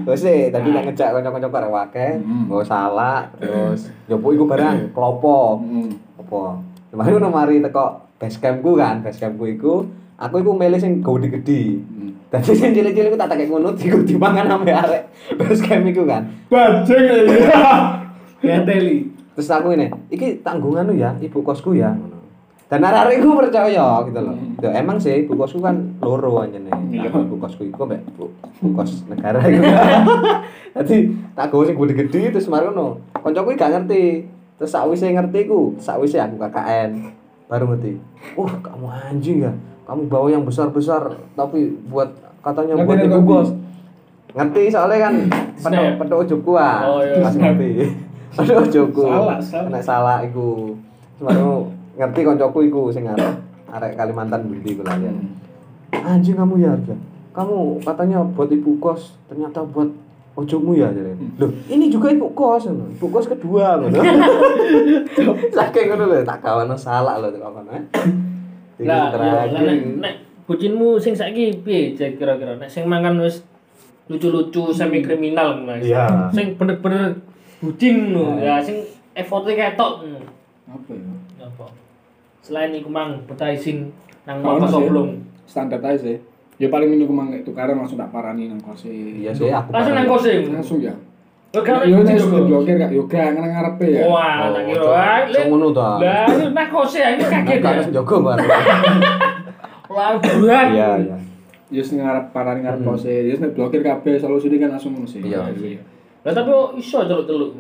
[0.08, 2.48] Ose, tadi tak ngejak kanca-kancaku arek wake, Hmm.
[2.48, 5.60] nggo salah, terus nyopo iku barang klopo.
[5.60, 5.92] Hmm.
[6.16, 9.84] apa kemarin ono mari teko base campku kan base campku iku
[10.16, 12.16] aku iku milih sing gede-gede Hmm.
[12.32, 15.04] dadi sing cilik-cilik ku tak takek ngono diku dimangan sampe arek
[15.36, 17.04] base camp iku kan bajing
[18.48, 19.11] ya Geteli.
[19.34, 19.88] Terus aku ini.
[20.08, 21.94] Iki tanggungan lu ya ibu kosku ya.
[22.66, 24.32] Dan arek iku percaya gitu loh.
[24.32, 24.56] Hmm.
[24.58, 27.12] ya emang sih ibu kosku kan loro anjene Iya.
[27.12, 29.60] ibu kosku iku mbek ibu, ibu kos negara iku.
[30.76, 30.98] Dadi
[31.34, 33.04] tak gowo sing gede-gede terus mari ngono.
[33.14, 34.04] Kancaku iki gak ngerti.
[34.56, 36.92] Terus sakwise ngerti ku sakwise aku KKN
[37.46, 38.00] baru ngerti.
[38.34, 39.52] Wah kamu anjing ya.
[39.84, 41.04] Kamu bawa yang besar-besar
[41.34, 42.08] tapi buat
[42.40, 43.28] katanya Ngerti buat nih, ibu ngerti.
[43.28, 43.50] bos
[44.32, 45.14] ngerti soalnya kan
[45.60, 46.00] Snap.
[46.00, 47.28] penuh ujungku ah Oh, iya.
[47.28, 47.70] ngerti
[48.32, 49.70] penuh ujungku Salah, salah.
[49.70, 50.76] Nek salah iku.
[51.22, 51.70] Baru
[52.00, 53.36] ngerti koncoku iku sing arek
[53.72, 55.12] arek Kalimantan Budi iku ya.
[56.02, 56.74] Anjing kamu ya
[57.32, 59.88] kamu katanya buat ibu kos ternyata buat
[60.36, 64.00] ojokmu ya jadi loh ini juga ibu kos ibu kos kedua ngono.
[65.56, 67.84] Saking ngono lho tak kawan salah lho tak kawan eh.
[68.82, 69.78] Yo, lah, nek terakhir.
[70.02, 70.14] nek
[70.50, 72.58] bucinmu sing saiki piye Jack, kira-kira?
[72.58, 73.46] Nek sing mangan wis
[74.10, 75.80] lucu-lucu semi kriminal ngono.
[75.80, 76.34] Iya.
[76.36, 77.16] Sing bener-bener
[77.62, 78.82] bucin ngono ya sing
[79.14, 80.20] effortnya ketok ngono.
[80.68, 81.66] apa ya Apa?
[82.42, 83.94] Selain iku mang betaising
[84.24, 84.66] nang sih.
[84.68, 85.10] soblong.
[85.44, 86.18] standar aja sih
[86.58, 89.94] ya paling ini kemang itu karena langsung tak parani nang kose iya sih aku Langsung
[89.94, 90.32] nang kose.
[90.48, 90.94] langsung ya
[91.54, 95.28] kan yo nek sudah blokir kak yo gak nang ngarepe ya Wah, nang ojo- kira
[95.28, 95.42] wae.
[95.44, 96.00] ngono ta.
[96.00, 97.94] Lah, nang kose aku kaget Nek harus ya.
[97.94, 98.48] jaga bareng
[99.92, 100.68] Lah, bulan.
[100.72, 101.18] iya iya
[101.70, 102.90] Yes ngarep parani ngarep Hmm.
[102.90, 105.44] kose nek blokir kabeh solusi kan langsung ngono sih Iya.
[106.22, 107.52] Lah tapi kok iso celuk-celuk.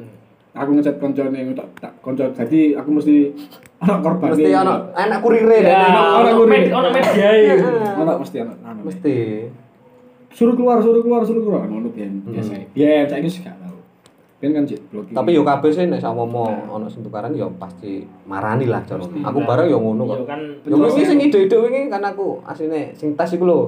[0.51, 2.27] aku ngechat koncone tak tak konco.
[2.27, 3.31] Jadi aku mesti
[3.79, 5.57] ana korban mesti ono enak kurire.
[5.57, 6.51] Ya, deh ono ono kurir.
[6.51, 7.55] med- ono media ya.
[7.95, 9.15] ana mesti ana ana mesti.
[10.31, 11.63] Suruh keluar suruh keluar suruh keluar.
[11.65, 12.27] Ngono Hmm.
[12.27, 13.79] biasa biyen saiki sih gak tau.
[14.37, 15.15] Biyen kan cek blokir.
[15.15, 18.99] Tapi yo kabeh sih nek sama mau ono sing tukaran yo pasti marani lah jar
[18.99, 20.17] aku bareng yo ngono kok.
[20.27, 20.41] Kan.
[20.61, 23.59] yo sing ide-ide wingi kan aku asline sing tas iku lho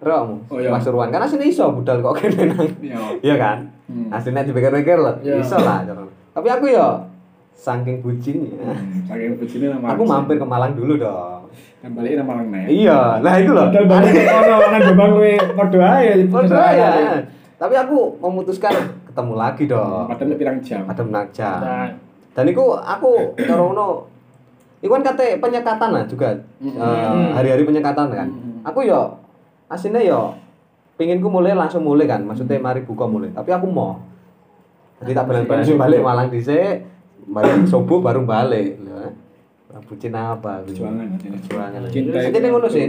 [0.00, 0.72] Rokmu, Oh, iya.
[0.72, 2.64] Pasuruan kan asline iso budal kok kene nang.
[2.80, 2.98] Iya.
[3.20, 3.58] Iya kan?
[3.84, 4.08] Hmm.
[4.08, 5.36] Asline dipikir-pikir lho, Iya.
[5.38, 6.00] iso lah jar.
[6.32, 7.04] Tapi aku yo
[7.52, 8.56] saking bucinnya.
[8.56, 11.44] Hmm, saking bojone nang Aku mampir ke Malang dulu dong.
[11.80, 13.68] kan balik nang Malang nek Iya, nah itu loh.
[13.68, 16.90] Padahal balik ono nang Jombang kowe padha ae Padha ya.
[17.56, 18.72] Tapi aku memutuskan
[19.04, 20.08] ketemu lagi dong.
[20.08, 20.82] Padahal nek pirang jam.
[20.88, 21.50] Ada menakja.
[21.60, 21.88] Nah,
[22.30, 24.08] Dan iku aku cara ngono
[24.80, 26.32] Iku kan kate penyekatan lah juga.
[26.56, 26.72] Mm.
[26.72, 28.28] Eh, hari-hari penyekatan kan.
[28.64, 29.12] Aku yo
[29.70, 30.34] aslinya yo
[30.98, 32.20] pinginku mulai langsung mulai kan.
[32.20, 33.30] Maksudnya mari buka mulai.
[33.30, 34.02] Tapi aku mau.
[35.00, 36.84] Jadi tak balen-balen balik Malang dhisik,
[37.24, 38.76] balik subuh baru balik.
[38.76, 39.12] Eh.
[39.80, 40.60] Bucin apa?
[40.66, 40.84] gitu.
[40.84, 41.16] Perjuangan.
[41.16, 41.80] Perjuangan.
[42.28, 42.86] Jadi ngono sih.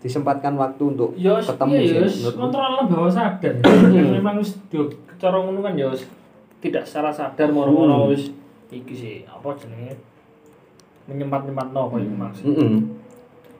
[0.00, 1.96] Disempatkan waktu untuk Yo, ketemu iya, sih.
[2.20, 2.40] yo, menurutku.
[2.42, 3.54] kontrol bawah sadar.
[3.88, 4.84] Yang memang wis do
[5.16, 6.04] cara ngono kan wis
[6.58, 8.28] tidak secara sadar moro-moro wis
[8.68, 9.96] iki sih apa jenenge
[11.06, 12.18] menyempat-nyempat no koyo Hmm.
[12.18, 12.44] maksud.
[12.44, 12.66] Yo,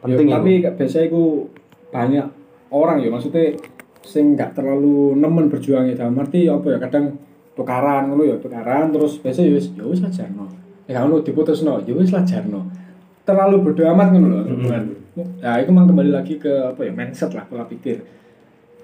[0.02, 0.62] Penting tapi itu.
[0.62, 1.48] gak biasa iku
[1.88, 2.26] banyak
[2.74, 3.54] orang ya maksudnya
[4.02, 7.14] sing nggak terlalu nemen berjuang ya dalam arti apa ya kadang
[7.54, 10.44] tukaran ngono ya tukaran terus biasa ya wis ya wis lah jarno
[10.90, 12.66] ya ngono diputusno ya wis lah jarno
[13.24, 14.84] terlalu bodo amat ngono lho hubungan
[15.40, 18.02] ya itu memang kembali lagi ke apa ya mindset lah pola pikir.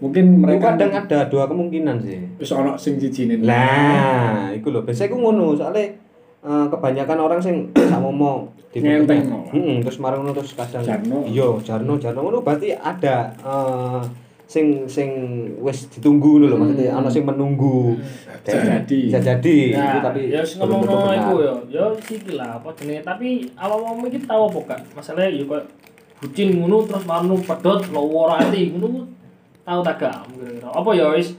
[0.00, 2.16] Mungkin Mereka kadang ada dua kemungkinan sih.
[2.40, 4.80] wis ono sing jijine Lah, iku lho.
[4.80, 5.92] Biasanya iku ngono, soalnya
[6.40, 9.26] eh, kebanyakan orang sing sama mau Ngenteng.
[9.50, 11.26] Heeh, terus marang terus kadang Jarno.
[11.26, 14.02] Iya, jarno jarno ngono berarti ada eh,
[14.46, 15.10] sing sing
[15.58, 17.98] wis ditunggu ngono lho, maksudnya ana sing menunggu.
[18.46, 18.98] Bisa jadi.
[19.10, 21.18] Bisa jadi, Nah, itu tapi ya ngomong benar.
[21.18, 23.28] iku ya, ya iki lah apa jenenge, tapi
[23.58, 24.80] awak-awak iki tau apa gak?
[24.94, 25.62] Masalahnya ya kok
[26.22, 29.02] bucin ngono terus manu pedot lowo ati ngono
[29.66, 30.70] tau tak gak kira-kira.
[30.70, 31.34] Apa ya wis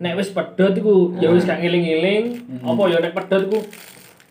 [0.00, 2.24] nek wis pedot iku ya wis gak ngiling-ngiling,
[2.64, 3.60] apa ya nek pedot iku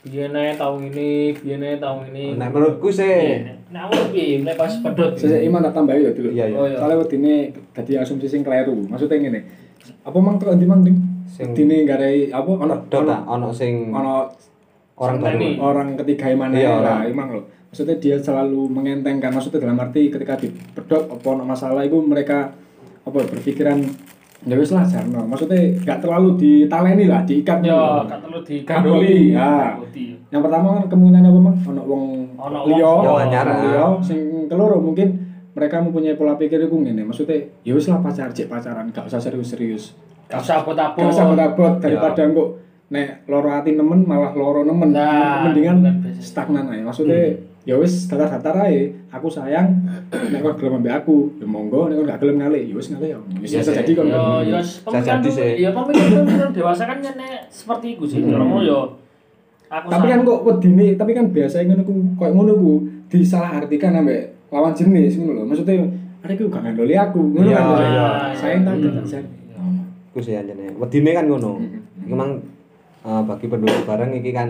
[0.02, 2.34] biyen tau ngene, biyen tau ngene.
[2.34, 5.14] Nek menurutku sih Nek awak piye nek pas pedot.
[5.14, 6.58] saya iman tak tambahi ya dulu Iya, iya.
[6.58, 6.76] Oh, iya.
[6.76, 7.36] soalnya wedine
[7.72, 9.40] dadi asumsi sing kleru maksudnya ngene
[10.02, 13.48] apa mang tuh ndi mang ding Sing- wedine garai apa ono dot ono ah, ono
[13.52, 14.28] sing ono
[14.98, 15.48] orang baru.
[15.58, 17.08] Orang ketiga mana Iya, lah orang.
[17.08, 21.96] emang loh maksudnya dia selalu mengentengkan maksudnya dalam arti ketika dipedot apa ono masalah itu
[21.98, 22.52] mereka
[23.02, 23.80] apa berpikiran
[24.42, 28.10] ya wis lah jarno maksudnya gak terlalu ditaleni lah diikat Ya, gitu.
[28.10, 29.18] gak terlalu digandoli.
[29.32, 29.78] ya.
[30.32, 31.56] Yang pertama kan kemungkinan apa mang?
[31.62, 32.04] Ono wong
[32.36, 33.86] Ono wong liya.
[34.02, 35.08] sing keloro mungkin
[35.52, 37.04] mereka mempunyai pola pikir itu ngene.
[37.04, 38.88] Maksudnya ya wis lah pacar cek pacaran.
[38.90, 39.94] Gak usah serius-serius.
[40.26, 40.96] Gak usah abot-abot.
[40.98, 42.50] gak usah abot daripada kok
[42.88, 44.90] nek loro ati nemen malah loro nemen.
[44.90, 45.84] Nah, mendingan
[46.18, 46.82] stagnan aja.
[46.82, 51.96] Maksudnya ya wis datar-datar aja aku sayang nek kau gelem ambek aku ya monggo nek
[51.96, 53.78] kau gak gelem ngale ya wis ngale ya wis Iya bisa sih.
[53.78, 55.52] jadi kok Ya, ya Bisa pemikiran jadi sih.
[55.60, 58.20] ya pemikiran dewasa kan nek seperti itu sih.
[58.20, 58.34] Hmm.
[58.36, 58.80] Orang yo
[59.68, 62.72] aku tapi kan kok wedine tapi kan biasa ngono ku koyo ngono ku
[63.08, 65.86] disalahartikan ambek lawan jenis ngono lho maksudnya
[66.20, 67.92] ada ku gak ngandoli aku ngono Iya, kan biasanya.
[67.94, 68.08] iya.
[68.34, 68.90] sayang tak Hmm.
[68.92, 69.28] gak sayang
[70.12, 70.76] Iku sih anjene.
[70.76, 71.56] Wedine kan ngono.
[71.56, 72.04] Hmm.
[72.04, 72.32] Iki mang
[73.02, 74.50] eh, bagi penduduk bareng iki kan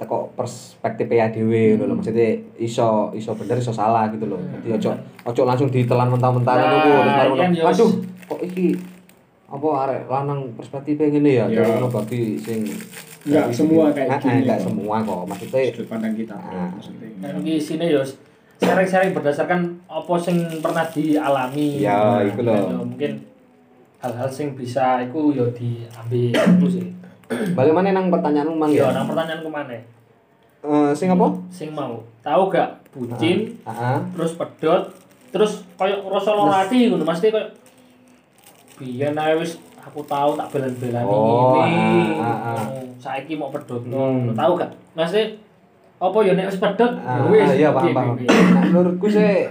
[0.00, 1.94] teko perspektif ya dhewe ngono lho.
[1.94, 4.40] Maksudnya iso iso bener iso salah gitu loh.
[4.40, 4.90] Jadi ojo
[5.26, 7.90] ojo langsung ditelan mentah-mentah ngono ku terus baru Nah, iya, iya, Aduh,
[8.26, 8.66] kok iki
[9.46, 11.44] apa arek lanang perspektifnya ngene ya.
[11.44, 11.54] Iya.
[11.54, 12.60] Terus ngono bagi sing
[13.20, 14.64] Nggak bagi- semua kayak gini nggak kok.
[14.66, 15.22] semua kok.
[15.26, 16.68] Maksudnya sudut pandang kita Ah.
[16.70, 18.00] maksudnya Nah, di sini yo
[18.56, 21.68] sharing-sharing berdasarkan apa sing pernah dialami.
[21.78, 22.56] Ya, Nah, iku lho.
[22.82, 23.20] mungkin
[23.98, 26.86] hal-hal sing bisa iku yo diambil itu sih.
[27.30, 28.90] Balik mana nang pertanyaanmu mang Yo, ya?
[28.92, 29.74] nang pertanyaan ke mana?
[30.60, 31.26] Eh, sing apa?
[31.48, 32.02] Sing mau.
[32.20, 33.98] Tahu gak bucin Ah, ah.
[34.10, 34.82] terus pedot
[35.30, 37.46] terus koyo rasa loro ati ngono mesti koyo
[38.74, 42.64] biyen ae wis aku tahu tak belan-belani Oh, ini ah, ah, ah.
[42.68, 44.34] Oh, saiki mau pedot Hmm.
[44.34, 45.38] tahu gak mesti
[45.96, 48.16] apa ya nek wis pedot Ah, ya wis iya paham paham.
[48.18, 49.46] Nah, menurutku sih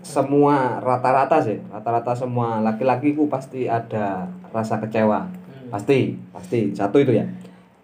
[0.00, 5.26] semua rata-rata sih, rata-rata semua laki-laki ku pasti ada rasa kecewa.
[5.72, 6.00] Pasti,
[6.30, 6.60] pasti.
[6.70, 7.24] Satu itu ya.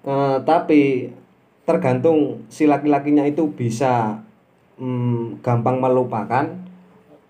[0.04, 1.08] Eh, tapi
[1.64, 4.16] tergantung si laki-lakinya itu bisa
[4.76, 6.44] mm, gampang melupakan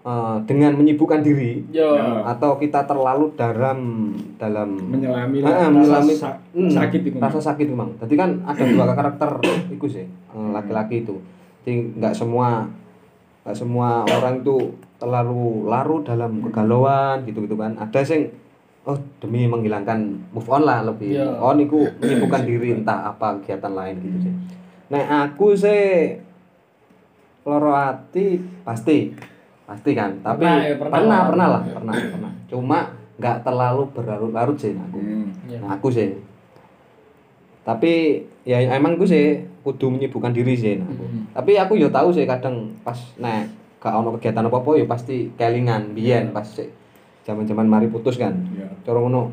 [0.01, 1.95] eh, dengan menyibukkan diri yo.
[1.95, 2.23] Ya.
[2.29, 7.67] atau kita terlalu dalam dalam menyelami Ah, menyelami rasa sa- Hmm, sakit itu rasa sakit
[7.69, 9.31] memang jadi kan ada dua karakter
[9.69, 11.15] itu sih eh, laki-laki itu.
[11.63, 12.67] Jadi nggak semua
[13.43, 14.57] nggak semua orang itu
[14.99, 17.75] terlalu larut dalam kegalauan gitu gitu kan.
[17.75, 18.31] Ada sing
[18.89, 21.29] oh demi menghilangkan move on lah lebih Iya.
[21.29, 24.35] move on itu menyibukkan diri entah apa kegiatan lain gitu sih
[24.89, 26.17] nah aku sih
[27.45, 29.13] loro hati pasti
[29.65, 30.93] pasti kan tapi Pernah ya, pernah.
[30.97, 32.79] pernah pernah lah pernah pernah cuma
[33.19, 35.27] nggak terlalu berlarut-larut sih nah, aku Hmm.
[35.45, 35.59] Iya.
[35.61, 36.09] Nah, aku sih
[37.63, 37.93] tapi
[38.43, 39.27] ya emang gue sih
[39.61, 41.05] kudu menyibukkan diri sih nah, aku.
[41.05, 41.23] Hmm.
[41.37, 45.17] tapi aku ya tahu sih kadang pas nek gak ono kegiatan apa apa ya pasti
[45.37, 46.73] kelingan biyen pas sih
[47.29, 48.73] zaman-zaman mari putus kan Iya.
[48.81, 49.29] cara ngono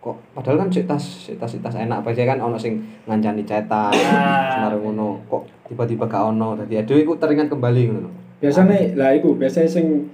[0.00, 3.44] kok padahal kan sik tas sik tas sik tas enak apa kan ono sing ngancani
[3.44, 4.48] cetak Ah.
[4.56, 8.08] semare ngono kok tiba-tiba gak ono dadi aduh iku teringat kembali ngono
[8.40, 10.08] biasanya lah itu biasanya sing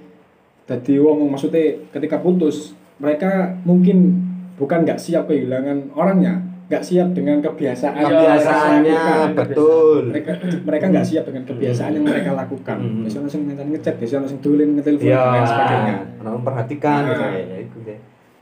[0.67, 4.15] dadi wong maksudnya ketika putus mereka mungkin
[4.55, 9.29] bukan nggak siap kehilangan orangnya nggak siap dengan kebiasaan yang mereka kebiasaannya lakukan.
[9.35, 10.31] betul mereka
[10.63, 13.01] mereka nggak siap dengan kebiasaan yang mereka lakukan Hmm.
[13.01, 17.09] biasanya langsung ngechat ngechat biasanya langsung tulen ngetelepon Iya, dan sebagainya ono memperhatikan Nah.
[17.09, 17.97] gitu ya, ya itu ya.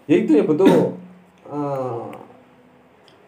[0.05, 0.69] Ya itu ya betul
[1.47, 2.07] eh,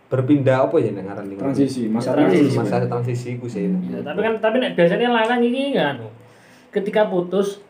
[0.08, 1.40] berpindah apa ya nek ngaran iki?
[1.40, 2.52] transisi masa Transisi.
[2.52, 3.64] transisi masa transisi ku sih.
[3.88, 5.98] Ya, tapi kan tapi nek biasanya lanang ini kan
[6.70, 7.64] ketika putus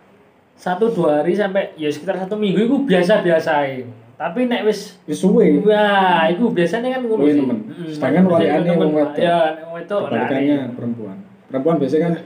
[0.53, 3.85] satu dua hari sampai ya sekitar satu minggu itu biasa biasain
[4.21, 7.57] tapi nek wis wis suwe wah itu biasanya kan ngono sih nemen.
[7.65, 9.17] Mm, Sedangkan waliane wong wedok.
[9.17, 11.15] ya nek wong wedok kebalikannya perempuan
[11.49, 12.13] perempuan biasanya kan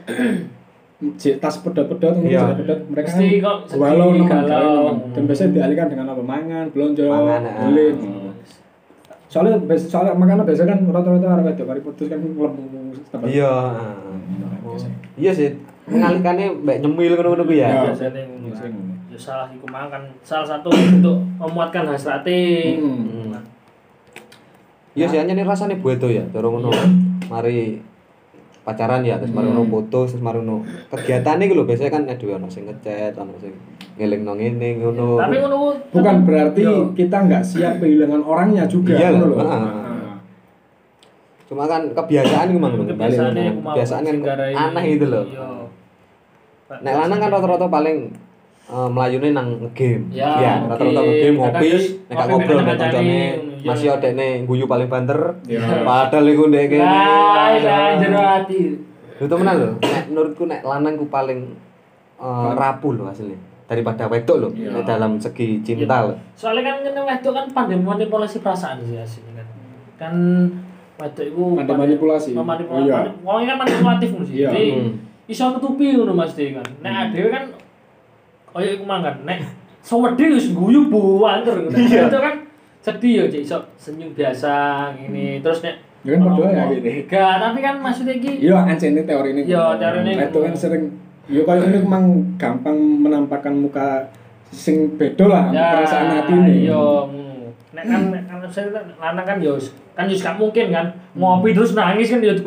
[1.16, 2.56] Jek tas pedot-pedot ngono Iya.
[2.56, 4.84] pedot mereka Mesti kan kok sedih, walau nemen, galau.
[5.12, 7.56] dan biasanya dialihkan dengan apa mangan belanja Mangan, ah.
[7.64, 7.86] beli
[9.28, 12.48] soalnya biasa- soalnya makanya biasanya kan rata-rata orang wedok mari putus kan lemu
[13.24, 13.52] Iya.
[14.66, 14.76] Oh.
[15.16, 15.50] Iya sih.
[15.86, 17.68] Mengalihkannya mbak nyemil ngono-ngono ku Iya.
[17.70, 17.82] ya.
[17.88, 18.95] biasanya ngono.
[19.16, 23.32] Ya salah iku makan salah satu untuk memuatkan hasrate Hmm.
[23.32, 23.40] Hmm.
[24.92, 26.72] Iya sih hanya nih rasanya bueto ya, cara ngono.
[27.28, 27.84] Mari
[28.62, 30.64] pacaran ya, terus mari ngono putus, terus mari ngono.
[30.88, 33.52] Kegiatane iku lho biasanya kan ada ono sing ngechat, ono sing
[33.96, 35.16] ngelingno ngene ngono.
[35.18, 35.56] tapi ngono
[35.86, 39.36] bukan berarti yo, kita nggak siap kehilangan orangnya juga Iya loh.
[39.36, 39.48] ah.
[39.48, 40.16] Ah.
[41.46, 45.24] Cuma kan kebiasaan iku mang mau Kebiasaan kan sing garai- aneh itu loh.
[45.26, 45.48] iya.
[46.72, 48.16] Nek lanang kan rata-rata paling
[48.68, 50.10] uh, melayune nang game.
[50.10, 51.22] Ya, Iya, rata-rata game.
[51.22, 51.70] game ngopi,
[52.06, 53.20] nek gak ngobrol kancane-kancane, kancane,
[53.62, 53.68] iya.
[53.70, 55.20] masih odekne guyu paling banter.
[55.46, 55.60] Iya.
[55.88, 56.86] Padahal iku ndek kene.
[56.86, 58.62] Lah jero ati.
[59.16, 59.70] Itu temenan lho.
[59.80, 61.56] Nek menurutku nek lanang ku paling
[62.18, 66.14] uh, rapuh lho aslinya daripada wedok lho nek dalam segi cinta lho.
[66.36, 69.48] Soalnya kan ngene wedok kan pandai manipulasi perasaan sih aslinya kan.
[69.96, 70.14] Kan
[71.00, 72.36] wedok iku Pandai manipulasi.
[72.36, 72.84] Memanipulasi.
[72.84, 73.12] Oh, iya.
[73.24, 74.36] Wong kan manipulatif ngono sih.
[74.44, 74.50] Iya.
[74.52, 74.92] Jadi Hmm.
[75.26, 76.68] iso nutupi ngono Mas Dewi kan.
[76.84, 77.44] Nek dhewe kan
[78.56, 79.44] kaya iku mangkan nek
[79.84, 81.76] sewedhi wis guyu banter ngono.
[81.76, 82.08] Iya.
[82.08, 82.36] Itu kan
[82.80, 84.54] sedih ya iso senyum biasa
[84.96, 85.44] ngene.
[85.44, 85.76] Terus nek
[86.06, 86.94] Ya kan padha ya gini.
[87.10, 89.42] Gak, tapi kan maksudnya iki Iya, anjene teori ini.
[89.50, 90.14] Iya, teori ini.
[90.22, 90.84] Itu kan sering
[91.26, 92.06] yo kayak ini emang
[92.38, 94.06] gampang menampakkan muka
[94.54, 96.70] sing beda lah perasaan hati ini.
[96.70, 96.86] Iya.
[97.76, 99.60] Nek kan nek kan saya kan lanang kan yo
[99.92, 102.32] kan yo gak mungkin kan ngopi terus nangis kan yo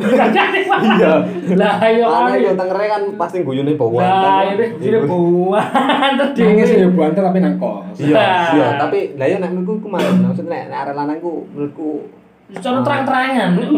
[0.98, 1.12] Iya.
[1.52, 2.56] Lah yo Lanang yo ayo.
[2.56, 4.08] tengere kan pasti guyune bawaan.
[4.08, 5.64] Lah ini buan
[6.32, 8.00] Nangis terus ya banter tapi nang kos.
[8.00, 10.08] Iya, iya, tapi lah ya nek menurutku ku mana?
[10.08, 11.90] Maksudnya nek nek arek lanang ku menurutku
[12.48, 13.68] Cara terang-terangan eh,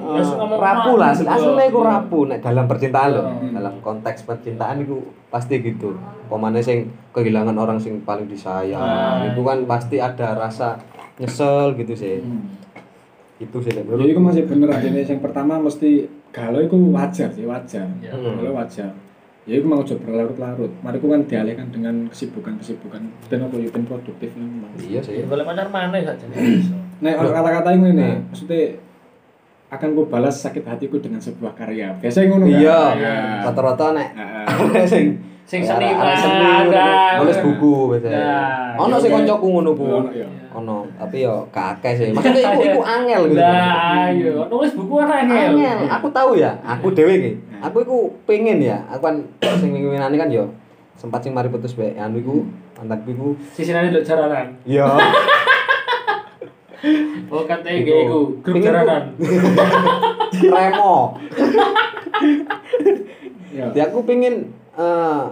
[0.00, 1.30] Terus ngomong rapuh lah, rapuh.
[1.30, 3.24] aslinya iku rapuh nek dalam percintaan loh.
[3.30, 3.54] Hmm.
[3.54, 4.98] Dalam konteks percintaan iku
[5.30, 5.94] pasti gitu.
[6.26, 9.22] Pemane sing kehilangan orang sing paling disayang, Ah.
[9.30, 10.74] itu kan pasti ada rasa
[11.22, 12.18] nyesel gitu sih.
[12.18, 12.50] Hmm.
[13.38, 15.06] Itu sih Jadi itu masih bener aja nih.
[15.06, 17.86] Yang pertama mesti galau itu wajar sih wajar.
[18.02, 18.10] Ya.
[18.10, 18.42] Hmm.
[18.42, 18.90] Galau wajar.
[19.46, 20.72] Ya itu mau coba berlarut-larut.
[20.82, 23.02] Mari ku kan dialihkan dengan kesibukan-kesibukan.
[23.30, 24.74] Dan apa ya ben produktif memang.
[24.76, 25.22] Iya sih.
[25.22, 26.12] Ya boleh pacar mana ya
[27.00, 27.16] jadi.
[27.16, 28.28] Nah, kata-kata ini nih, Hmm.
[28.28, 28.62] maksudnya
[29.70, 31.94] akan ku balas sakit hatiku dengan sebuah karya.
[31.96, 32.58] Biasanya ngono kan?
[32.58, 33.14] Iya, Ya.
[33.42, 34.08] rata-rata nek
[34.92, 35.06] sing
[35.46, 37.18] Sing seni dah.
[37.18, 38.22] nulis buku biasanya.
[38.22, 38.86] Dah.
[38.86, 39.82] Ono sing kancaku ngono ku.
[39.82, 40.26] Ono, iya.
[40.50, 42.08] Ono, tapi yo kakek sih.
[42.10, 43.42] Maksudnya iku iku angel gitu.
[43.42, 45.58] Lah ayo nulis buku ana angel.
[45.58, 47.32] Angel, aku tahu ya, aku dhewe iki.
[47.60, 49.16] Aku iku pengen ya, aku kan
[49.62, 50.46] sing wingi-winane kan yo
[50.94, 52.34] sempat sing mari putus bae anu iku
[52.76, 53.26] mantanku iku.
[53.50, 54.54] Sisinane nduk jaranan.
[54.62, 54.86] Iya.
[57.28, 57.86] Oh katanya Iku.
[57.86, 59.02] kayak iku, grup Pengen jaranan.
[60.54, 60.94] Remo.
[63.50, 63.64] Iya.
[63.68, 64.34] Jadi aku pengen
[64.72, 65.22] eh,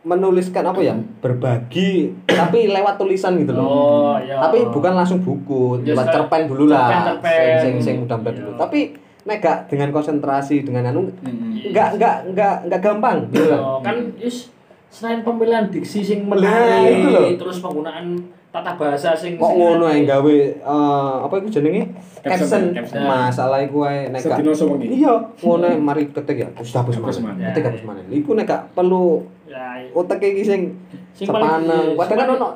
[0.00, 0.94] menuliskan apa ya?
[1.18, 3.64] Berbagi tapi lewat tulisan gitu loh.
[3.64, 4.38] Oh, iya.
[4.38, 7.18] Tapi bukan langsung buku, Ya, lewat suka- cerpen dulu lah.
[7.58, 8.50] Sing sing mudah-mudah dulu.
[8.54, 8.80] Tapi
[9.20, 11.52] nek gak dengan konsentrasi dengan anu Hmm.
[11.60, 13.96] enggak enggak enggak enggak gampang gitu Iya, kan.
[14.16, 14.48] is
[14.88, 17.28] selain pemilihan diksi sing menarik, itu loh.
[17.36, 21.84] terus penggunaan tata bahasa sing Kok ngono yang gawe eh, apa iku jenenge?
[22.24, 22.72] Caption.
[22.96, 25.04] Masalah iku ae nek gak Sedino sewengi.
[25.04, 26.48] Iya, ngono ae, mari ketik ya.
[26.56, 27.52] Terus hapus mana?
[27.52, 28.00] Ketik hapus mana?
[28.08, 29.88] Iku nek gak perlu Ya, iya.
[29.96, 30.76] otak iki sing
[31.16, 31.96] sepaneng.
[31.96, 32.48] iya, Padahal kan ono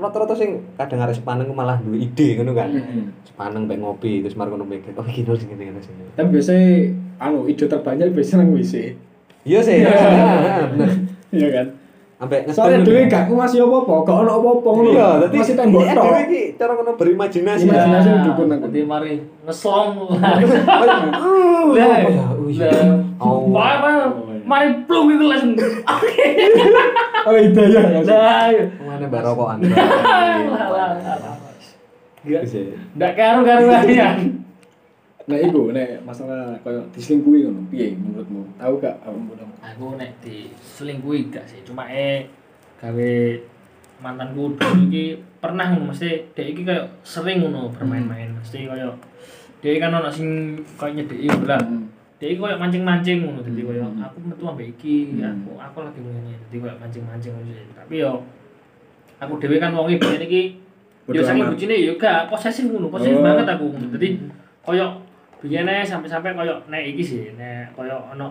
[0.00, 2.70] rata-rata sing kadang arek sepaneng malah duwe ide ngono kan.
[3.22, 6.02] Sepaneng mbek ngopi terus mari ngono mikir, oh iki nulis ngene ngene sini.
[6.18, 6.66] Tapi biasanya
[7.22, 8.74] anu ide terbanyak biasanya nang WC.
[9.46, 9.78] Iya sih.
[9.82, 10.66] Iya.
[10.74, 10.90] Bener.
[11.30, 11.66] Iya kan?
[12.20, 14.90] sampai soalnya dewi gak aku masih apa apa gak ono apa apa ngono
[15.32, 16.04] masih tembok tok.
[16.04, 18.08] dewi iki cara ngono berimajinasi imajinasi.
[18.28, 19.90] Dukun nang dadi mari ngeslong.
[21.80, 22.04] Lah
[24.50, 25.40] mari plung itu oh, lah
[25.94, 26.26] oke
[27.30, 27.82] oh itu ya
[28.82, 29.78] mana barokokan lah
[32.26, 34.18] enggak karo-karo aja
[35.30, 38.42] Nah iku nek masalah koyo diselingkuhi ngono, piye menurutmu?
[38.58, 39.54] Tahu gak menurutmu?
[39.62, 42.26] Aku nek diselingkuhi gak sih, cuma eh
[42.82, 43.12] gawe
[44.00, 48.34] mantanku dulu iki pernah ngono mesti dek iki kayak sering ngono bermain-main.
[48.34, 48.96] Mesti kayak
[49.60, 51.60] dia kan ono sing kayak nyedeki lah.
[51.60, 51.86] Hmm.
[52.18, 54.02] Dia iki kayak mancing-mancing ngono dadi kayak Hmm.
[54.02, 55.46] aku metu ambek iki, Hmm.
[55.46, 56.32] aku aku lagi ngene.
[56.48, 57.52] Dadi kayak mancing-mancing ngono.
[57.76, 58.12] Tapi yo
[59.20, 60.42] aku dhewe kan wong iki iki
[61.12, 61.52] yo saking amat.
[61.52, 63.22] bujine yo gak posesif ngono, posesif Oh.
[63.22, 63.66] banget aku.
[63.92, 64.08] Dadi
[64.64, 64.86] koyo
[65.40, 68.28] biyen ae sampai-sampai koyo nek iki sih, nek koyo ono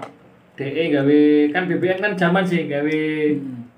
[0.54, 2.98] DE gawe kan BBM kan zaman sih gawe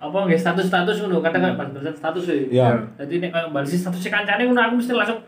[0.01, 2.51] apa nggih status-status ngono, kadang kan balas status sih.
[2.51, 2.75] Iya.
[2.99, 5.19] Jadi nek koyo balas status kancane ngono aku mesti langsung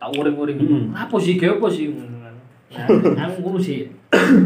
[0.00, 0.58] tak uring-uring.
[0.58, 0.84] Hmm.
[0.96, 2.34] Apa sih gawe apa sih ngono kan.
[2.72, 3.92] Nah, aku ngono sih.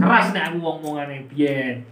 [0.02, 1.86] Keras nek aku ngomongane biyen.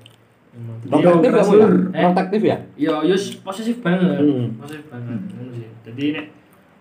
[0.87, 1.67] Protektif Iya, ya?
[1.91, 2.03] Eh?
[2.07, 2.57] Protektif ya?
[2.79, 4.19] Yo yo posesif banget.
[4.19, 4.55] Hmm.
[4.59, 5.21] Posesif banget.
[5.31, 5.69] Ngono sih.
[5.87, 6.25] Jadi nek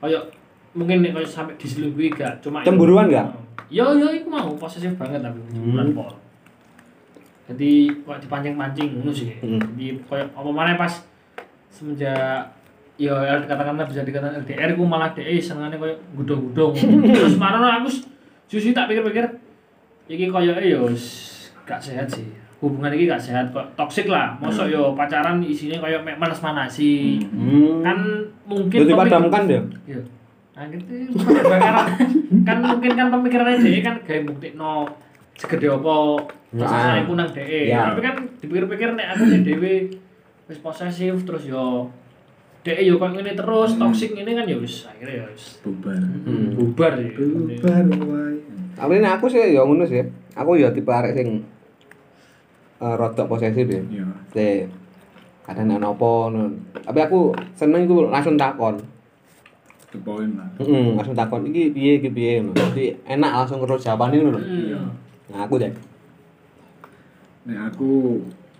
[0.02, 0.20] koyo
[0.74, 3.43] mungkin nek koyo sampai diselingkuhi gak cuma Cemburuan gak?
[3.68, 5.96] Yo yo iku mau posesif banget tapi cemburuan Hmm.
[5.96, 6.12] pol.
[7.44, 9.36] Jadi kok dipancing-pancing ngono sih.
[9.38, 9.60] Hmm.
[9.60, 10.94] Jadi koyo apa mana pas
[11.68, 12.48] semenjak
[12.96, 16.72] yo katakanlah bisa dikatakan LDR ku malah DE senengane koyo gudong-gudong.
[17.10, 18.06] Terus marono aku s-
[18.46, 19.26] justru tak pikir-pikir
[20.06, 20.88] iki koyo yo
[21.64, 22.24] gak sehat sih.
[22.58, 24.38] Hubungan iki gak sehat kok toksik lah.
[24.38, 27.20] Mosok yo pacaran isinya mek manas-manasi.
[27.28, 27.82] Hmm.
[27.82, 27.98] Kan
[28.46, 29.62] mungkin pemik- padamkan dia.
[29.86, 30.02] Iya.
[30.54, 30.94] Nah, gitu.
[31.18, 31.88] Bakaran
[32.44, 34.86] kan mungkin kan pemikirannya DE kan gawe buktikno
[35.34, 35.96] segede apa
[36.54, 36.62] Ya.
[36.62, 37.62] posesif ku nang DE.
[37.66, 37.90] Ya.
[37.90, 39.74] Tapi kan dipikir-pikir nek aku nek dhewe
[40.46, 41.90] wis posesif terus yo
[42.62, 46.54] DE yo kok ngene terus toksik ini kan ya wis akhirnya ya wis bubar Hmm.
[46.54, 47.10] bubar ya.
[47.12, 48.38] bubar wae
[48.74, 50.06] Tapi nek aku sih ya ngono sih.
[50.32, 51.42] Aku ya tipe arek sing
[52.78, 53.82] eh rodok posesif ya.
[53.84, 54.70] iya Sih.
[55.42, 56.54] Kadang ana apa ngono.
[56.78, 57.20] Tapi aku
[57.52, 58.78] seneng iku langsung takon.
[60.00, 62.58] Point lah Heeh, langsung takon iki piye iki piye ngono.
[62.74, 64.38] Jadi enak langsung terus jawabane ngono.
[64.38, 64.42] lho.
[64.42, 64.92] iya Hmm.
[65.30, 65.72] Nah, aku deh.
[67.44, 67.90] Nah, aku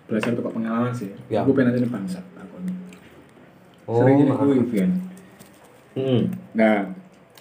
[0.04, 1.08] belajar untuk pengalaman sih.
[1.26, 1.40] Ya.
[1.40, 2.56] Aku pengen aja bangsa aku.
[3.84, 4.40] Oh, sering maaf.
[4.44, 4.90] nyelingkuhi kan.
[5.94, 6.20] Heeh.
[6.52, 6.76] Nah,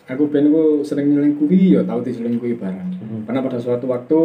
[0.05, 2.89] aku pengen aku sering nyelingkuhi ya tahu diselingkuhi barang.
[2.99, 3.21] Hmm.
[3.27, 4.19] Karena pada suatu waktu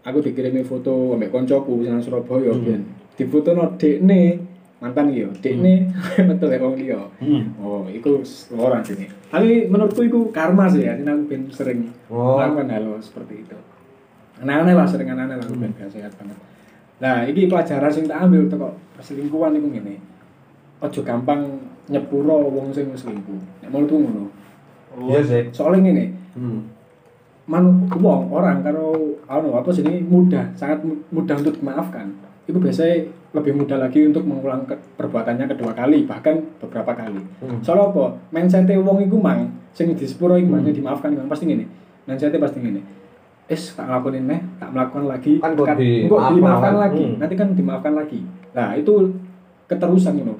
[0.00, 2.64] aku dikirimi foto ambek koncoku nang Surabaya Hmm.
[2.64, 2.82] ben.
[3.12, 4.40] Di foto no dekne
[4.78, 5.90] mantan yo, dekne
[6.28, 7.02] metu lek wong liya.
[7.18, 7.50] Hmm.
[7.58, 8.22] Oh, itu
[8.52, 9.10] orang sini.
[9.26, 12.38] Tapi menurutku itu karma sih ya, ini aku ben sering Oh.
[12.38, 13.58] melakukan hal seperti itu.
[14.38, 16.38] Aneh-aneh lah, sering aneh-aneh lah, aku ben gak sehat banget.
[16.98, 19.98] Nah, ini pelajaran sing tak ambil teko perselingkuhan iku ngene.
[20.78, 23.38] Ojo gampang nyepuro wong sing selingkuh.
[23.60, 24.24] Nek menurutku ngono.
[25.04, 25.42] Iya sih.
[25.50, 26.70] Soalnya ngene, Hmm.
[27.44, 32.14] man wong orang karo anu apa sih ini mudah, sangat mu- mudah untuk dimaafkan.
[32.48, 33.04] Itu biasanya
[33.36, 37.20] lebih mudah lagi untuk mengulang ke- perbuatannya kedua kali, bahkan beberapa kali.
[37.44, 37.60] Hmm.
[37.60, 38.04] Soalnya apa?
[38.32, 41.68] Mindset wong iku mang sing di sepuro iku mang sing dimaafkan mang, pasti ngene.
[42.08, 42.80] Mindset pasti ngene.
[43.48, 45.40] Es tak ngelakuin neh, tak melakukan lagi.
[45.40, 46.82] Kan kok Kan- dimaafkan kan?
[46.88, 47.04] lagi.
[47.04, 47.16] Hmm.
[47.20, 48.20] Nanti kan dimaafkan lagi.
[48.56, 48.92] Nah, itu
[49.68, 50.32] keterusan gitu.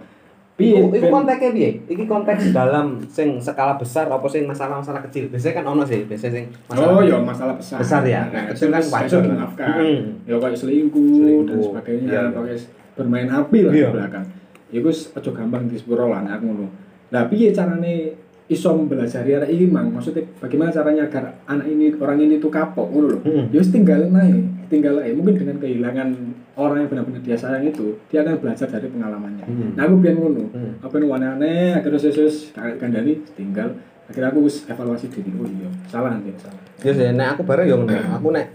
[0.58, 0.74] Piye?
[0.74, 1.70] Iku, iku Ben- konteksnya piye?
[1.86, 5.30] Iki konteks dalam sing skala besar apa sing masalah-masalah kecil?
[5.30, 7.78] Biasanya kan ono sih, biasanya sing Oh ya masalah besar.
[7.78, 8.26] Besar ya?
[8.26, 9.26] Nah, Kecil kan wajar lah.
[9.30, 9.68] dimaafkan.
[9.70, 10.02] Hmm.
[10.26, 12.22] Ya kayak selingkuh, dan sebagainya, Iya.
[12.34, 12.56] pakai
[12.92, 13.88] bermain api lah Iya.
[13.88, 14.26] di belakang.
[14.68, 16.66] Ya gue aja gampang disepuro lah aku ngono.
[17.08, 18.18] Nah, piye carane
[18.48, 19.92] iso belajari arek iki mang?
[19.92, 23.20] Maksudnya bagaimana caranya agar anak ini orang ini tuh kapok ngono loh.
[23.22, 23.52] Hmm.
[23.52, 24.40] Ya wis tinggalin aja,
[24.72, 25.12] tinggal aja.
[25.12, 26.08] Mungkin dengan kehilangan
[26.56, 29.44] orang yang benar-benar dia sayang itu, dia akan belajar dari pengalamannya.
[29.44, 29.70] Hmm.
[29.76, 30.44] Nah, aku biar ngono.
[30.48, 30.72] Hmm.
[30.80, 33.76] Apa yang aneh-aneh, akhirnya sesus kandani tinggal.
[34.08, 35.28] Akhirnya aku evaluasi diri.
[35.36, 36.56] Oh iya, salah nanti salah.
[36.80, 37.76] Ya sih, nek aku bareng ya.
[38.16, 38.48] Aku nek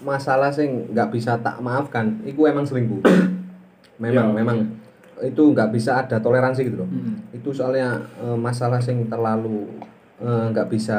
[0.00, 3.04] masalah sing nggak bisa tak maafkan, iku emang selingkuh.
[4.00, 4.36] Memang, Iya.
[4.40, 4.58] memang
[5.22, 6.88] itu nggak bisa ada toleransi gitu loh.
[6.88, 7.20] Hmm.
[7.30, 9.68] Itu soalnya eh, masalah sing terlalu
[10.18, 10.98] eh, nggak bisa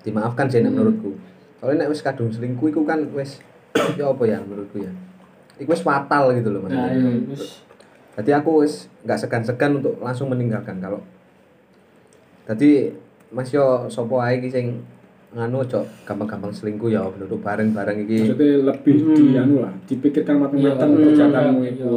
[0.00, 0.70] dimaafkan sih Hmm.
[0.70, 1.14] menurutku.
[1.56, 3.38] Soalnya nek wis kadung selingkuh iku kan wis
[3.94, 4.92] ya apa ya menurutku ya.
[5.56, 6.92] Iku wis fatal gitu loh Nah, maksudnya.
[6.92, 7.44] iya, wis
[8.14, 11.00] Jadi aku wis nggak segan-segan untuk langsung meninggalkan kalau
[12.46, 12.94] Jadi
[13.28, 14.66] Mas yo sopo ae iki sing
[15.28, 18.18] nganu aja gampang-gampang selingkuh ya duduk bareng-bareng iki.
[18.24, 19.42] maksudnya lebih di Hmm.
[19.42, 21.70] anu lah dipikirkan matang-matang Iya, perjalananmu iya.
[21.74, 21.94] itu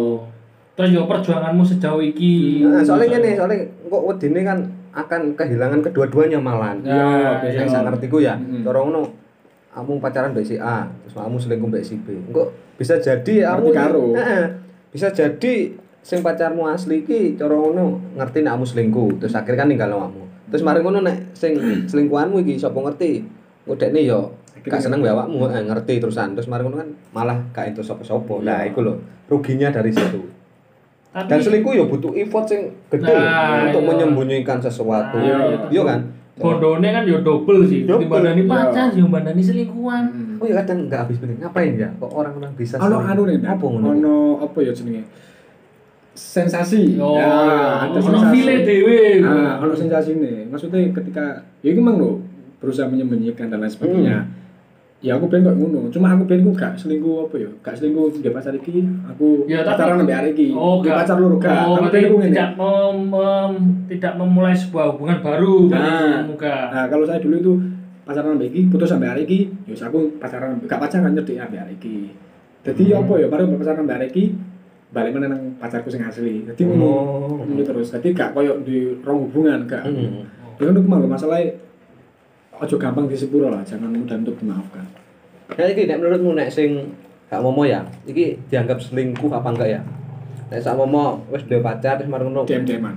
[0.80, 2.64] Terus yo perjuanganmu sejauh iki.
[2.64, 6.80] Nah, soalnya ngene, soalnya kok wedine kan akan kehilangan kedua-duanya malahan.
[6.82, 7.70] Ya, Yang iya.
[7.70, 8.64] saya ngerti ku ya, Hmm.
[8.64, 9.04] cara ngono
[9.70, 12.16] kamu pacaran mbek si A, terus kamu selingkuh mbek si B.
[12.16, 14.16] Engko bisa jadi kamu karo.
[14.16, 14.46] Heeh.
[14.90, 19.68] bisa jadi sing pacarmu asli iki cara ngono ngerti nek kamu selingkuh, terus akhirnya kan
[19.68, 20.24] ninggal kamu.
[20.50, 21.54] Terus mari ngono nek sing
[21.86, 23.20] selingkuhanmu iki sapa ngerti?
[23.68, 26.34] Engko dekne yo gak seneng mbek awakmu, ngerti terusan.
[26.34, 28.42] Terus mari ngono kan malah gak entuk sapa-sapa.
[28.42, 28.72] Nah, Iya.
[28.72, 28.96] iku lho,
[29.28, 30.39] ruginya dari situ.
[31.10, 33.90] Tapi Dan selingkuh ya butuh effort sing gede Nah, untuk iya.
[33.90, 35.18] menyembunyikan sesuatu.
[35.18, 35.38] Nah, iya.
[35.70, 36.02] Iya kan?
[36.40, 37.84] bondone kan yo double sih.
[37.84, 38.48] Double, Dibandani iya.
[38.48, 40.04] pacar yo bandani selingkuhan.
[40.08, 40.40] Hmm.
[40.40, 41.90] Oh ya kadang nggak habis pikir ngapain ya?
[41.94, 43.88] Kok orang-orang bisa ono anu nih Apa ngono?
[43.90, 45.04] ono apa ya jenenge
[46.14, 47.32] sensasi Oh, ya
[47.82, 49.00] ada ono sensasi file dhewe.
[49.24, 51.24] ah ono sensasi nih maksudnya ketika
[51.60, 52.20] ya itu emang lo
[52.60, 54.28] berusaha menyembunyikan dan lain sebagainya
[55.00, 58.32] ya aku pengen kok ngono cuma aku pengen gak selingkuh apa ya gak selingkuh dia
[58.32, 61.04] pacar iki aku Ya, pacaran sampai hari iki Oh, gak.
[61.04, 66.28] pacar loro gak Oh, aku pengen tidak mem, mem- tidak memulai sebuah hubungan baru Nah.
[66.28, 67.54] Nah, kalau saya dulu itu
[68.04, 71.74] pacaran sampai iki, putus sampai hari iki, ya aku pacaran gak pacaran nyedek sampai hari
[71.80, 71.98] iki.
[72.60, 73.00] Jadi Hmm.
[73.00, 74.24] apa ya, baru pacaran sampai hari iki,
[74.90, 76.44] balik mana nang pacarku sing asli.
[76.44, 76.84] Jadi ngono.
[76.84, 77.40] Oh.
[77.40, 77.94] Ngono terus.
[77.94, 79.86] Jadi gak koyo di rong hubungan gak.
[79.86, 80.28] Hmm.
[80.60, 81.56] Ya kan malu masalahnya
[82.60, 84.84] ojo gampang disepuro lah, jangan mudah untuk dimaafkan.
[85.50, 86.94] Nah iki nek menurutmu nek sing
[87.30, 89.82] gak momo ya iki dianggap selingkuh apa enggak ya?
[90.54, 92.46] Nek sak momo wis duwe pacar terus marung ngono.
[92.46, 92.94] Dem deman.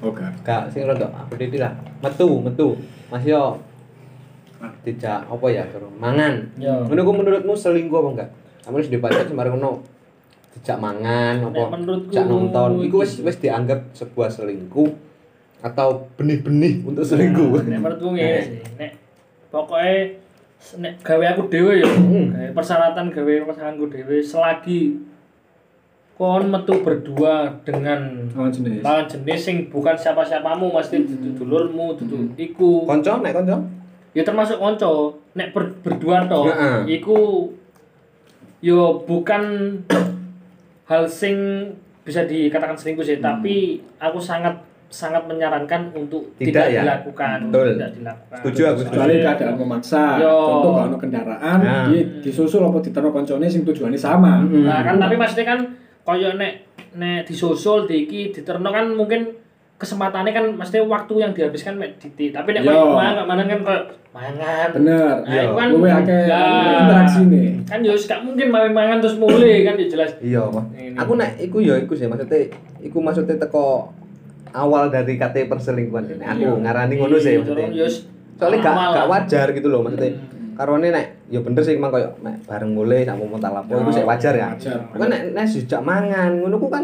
[0.00, 0.24] Oke.
[0.46, 1.74] gak sing rada aku titik lah.
[2.00, 2.78] Metu metu.
[3.12, 3.44] Masih yo
[4.82, 6.48] tidak apa ya terus mangan.
[6.56, 8.30] Ngono ku menurutmu selingkuh apa enggak?
[8.64, 9.84] Kamu wis duwe pacar terus marung ngono.
[10.56, 11.76] Dijak mangan apa?
[12.08, 12.80] Dijak nonton.
[12.80, 15.07] Iku wis wis dianggap sebuah selingkuh
[15.58, 18.62] atau benih-benih untuk selingkuh Nek menurutku ngene sih.
[18.78, 18.90] Nek
[19.50, 20.22] pokoke
[20.78, 22.30] nek gawe aku dhewe ya, Hmm.
[22.30, 24.98] gawe persyaratan gawe pasanganku dhewe selagi
[26.14, 28.82] kon metu berdua dengan Lawan jenis.
[28.82, 33.54] lawan jenis sing bukan siapa-siapamu mesti dudu dulurmu dudu iku konco nek konco
[34.10, 36.98] ya termasuk konco nek ber, berdua toh Heeh.
[36.98, 37.46] iku
[38.58, 39.78] yo bukan
[40.90, 41.70] hal sing
[42.02, 44.58] bisa dikatakan selingkuh sih tapi aku sangat
[44.88, 46.80] sangat menyarankan untuk Tidak tidak, ya?
[46.80, 47.76] dilakukan Betul.
[47.76, 48.88] tidak dilakukan Setuju aku, setuju.
[48.90, 50.32] kecuali keadaan memaksa Yo.
[50.32, 51.84] contoh kalau ono kendaraan Nah.
[51.86, 54.64] dia disusul apa ditaruh koncone sing tujuannya sama Hmm.
[54.64, 55.60] Nah, kan tapi maksudnya kan
[56.02, 56.52] koyo nek
[56.94, 59.28] nek disusul diki diterno kan mungkin
[59.74, 62.72] kesempatannya kan mesti waktu yang dihabiskan mek diti tapi nek Yo.
[62.72, 66.80] koyo mangan mangan kan koyo mangan bener Nah, itu kan luwe akeh Lah.
[66.80, 70.42] interaksi nih kan yo gak mungkin main mangan terus mulai kan ya jelas iya
[70.96, 72.48] aku nek iku ya iku sih maksudnya
[72.80, 73.92] iku maksudnya teko
[74.50, 76.60] awal dari kate perselingkuhan ini aku Iya.
[76.60, 77.88] ngarani ngono sih Iya, maksudnya
[78.34, 79.06] soalnya gak gak lah.
[79.08, 80.54] wajar gitu loh maksudnya Hmm.
[80.56, 83.90] karone nek ya bener sih emang koyo nek bareng mulai sak mau tak lapo iku
[83.90, 84.48] sih wajar ya
[84.90, 86.82] kan nek nek sejak mangan ngono ku kan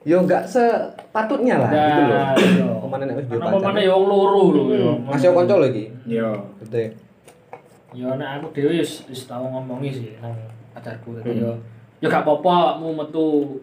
[0.00, 2.66] yo gak sepatutnya lah Nah, gitu loh iya.
[2.82, 4.90] Pemane nek wis pemane pacar yo wong loro lho yo.
[5.04, 6.88] masih kanca lho iki yo betul
[7.90, 10.34] Yo nek aku dhewe wis wis tau ngomongi sih nang
[10.72, 11.40] pacarku tadi Hmm.
[11.40, 11.52] yo.
[11.98, 13.58] Yo gak apa-apa mu metu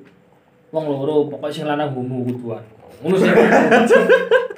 [0.68, 2.60] wong loro, pokoknya sing lanang homo kuduan.
[3.02, 3.30] Ngono sih.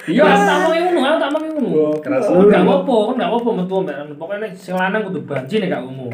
[0.08, 1.84] Iya, aku tak mau ngono, aku tak mau ngono.
[2.00, 3.96] keras Oh, lu Gak apa-apa, kan gak apa-apa metu mbak.
[4.16, 6.08] Pokoknya nek sing lanang kudu banci nek gak homo.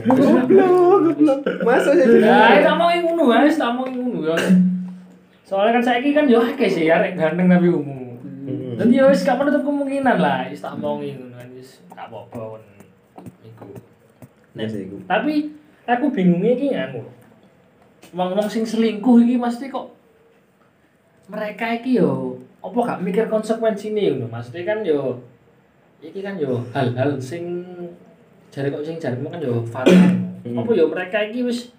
[1.62, 4.34] masuk sih Ya, tak mau ngono, wis tak mau ngono yo.
[5.46, 8.18] Soalnya kan saiki kan yo akeh sih arek ganteng tapi homo.
[8.46, 8.74] Hmm.
[8.78, 12.58] Dan ya wis gak menutup kemungkinan lah, wis tak omongi ngono kan wis gak apa-apa
[12.58, 12.64] kon
[13.46, 13.70] iku.
[14.58, 15.54] Iya sih iku Tapi
[15.86, 17.06] aku bingungnya iki anu.
[18.14, 19.95] Wong-wong sing selingkuh iki mesti kok
[21.26, 24.26] mereka iki yo apa gak mikir konsekuensine ngono.
[24.30, 25.18] Maksudnya kan yo
[26.02, 27.64] iki kan yo hal-hal sing
[28.50, 29.94] jare kok sing jaremu kan yo fatal.
[30.46, 30.58] Hmm.
[30.62, 31.70] Apa yo mereka iki wis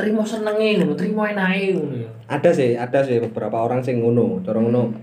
[0.00, 2.10] terima senenge ngono, terima enake ngono yo.
[2.30, 4.94] ada sih ada sih beberapa orang sing ngono cara ngono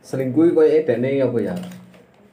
[0.00, 1.54] selingkuh koyo edene apa ya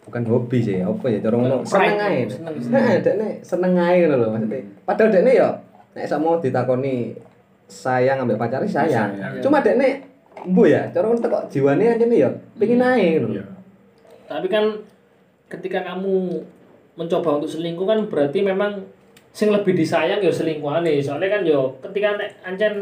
[0.08, 2.54] bukan hobi sih apa ya cara ngono seneng ae seneng.
[2.72, 5.50] heeh dekne seneng ae ngono lho maksudnya padahal dekne ya
[5.98, 7.12] nek sama ditakoni
[7.68, 9.44] sayang ambek pacare sayang Sayang.
[9.44, 10.06] cuma dekne
[10.46, 12.30] mbu ya cara ngono kok jiwane anjene ya
[12.60, 13.46] pengin ae ngono Iya.
[14.28, 14.66] Tapi kan
[15.48, 16.44] ketika kamu
[17.00, 18.84] mencoba untuk selingkuh kan berarti memang
[19.32, 21.00] sing lebih disayang ya selingkuhane.
[21.00, 22.74] Soalnya kan yo ketika nek ancen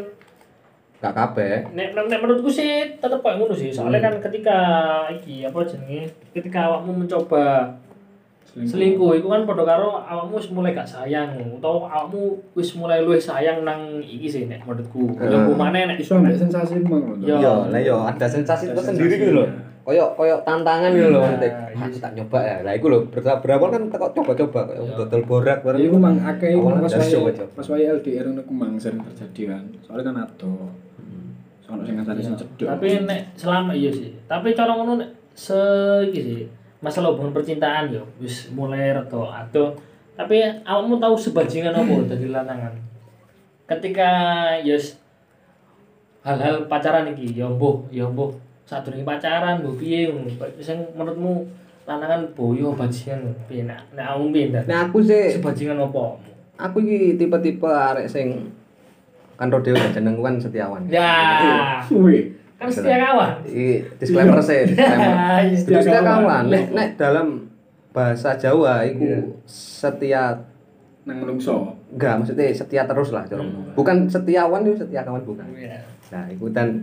[1.03, 3.69] gak kabeh nek, nek, nek menurutku sih tetep kayak ngono sih.
[3.69, 4.57] Soalnya kan ketika
[5.13, 6.09] iki apa jenenge?
[6.33, 7.69] Ketika awakmu mencoba
[8.57, 13.19] selingkuh itu kan padha karo awakmu wis mulai gak sayang utawa awakmu wis mulai luwih
[13.19, 15.11] sayang nang iki sih nek menurutku.
[15.17, 15.51] Ya Heeh.
[15.53, 17.35] mana nek iso ambek sensasi emang Yo.
[17.35, 19.83] yo lah yo ada sensasi tersendiri gitu loh sensasinya.
[19.83, 21.99] koyo koyo tantangan gitu loh Nah, nanti aku sih.
[21.99, 24.95] tak nyoba ya lah iku lho ber- berawal kan teko coba-coba koyo Iya.
[24.97, 27.51] dodol borak bareng Iku mang akeh pas wae coba-coba.
[27.51, 29.63] pas wae LDR ngono ku mang sering terjadi kan.
[29.81, 30.53] Soalnya kan ado.
[31.59, 32.67] Soalnya sing ngatasi sing cedok.
[32.67, 35.59] tapi nek selama iya sih tapi cara ngono nek se
[36.07, 36.45] iki sih
[36.85, 39.73] masalah hubungan percintaan yo wis mulai rada ado
[40.13, 42.73] tapi awakmu tahu sebajingan apa dari lanangan?
[43.65, 44.09] Ketika
[44.61, 45.01] yes
[46.21, 48.29] hal-hal pacaran iki yo mbuh yo mbuh
[48.69, 50.13] sadurunge pacaran mbuh piye
[50.61, 51.49] sing menurutmu
[51.89, 53.65] lanangan boyo bajingan piye?
[53.65, 56.21] Nek nek awakmu piye nah aku sih sebajingan apa
[56.55, 58.53] aku iki tipe-tipe arek sing
[59.35, 60.87] kan rodeo jenengku kan setiawan.
[60.87, 61.83] Ya.
[61.91, 62.31] Wih.
[62.65, 66.43] Kan setia kawan iki disclaimer sih disclaimer Setia kawan.
[66.47, 67.27] nek nek dalam
[67.89, 69.19] bahasa Jawa iku Iya.
[69.45, 70.23] setia
[71.05, 71.69] Nang menungso.
[71.87, 73.71] enggak maksudnya setia terus lah cara Hmm.
[73.73, 75.77] bukan setiawan itu setia kawan bukan Iya.
[76.09, 76.81] nah itu dan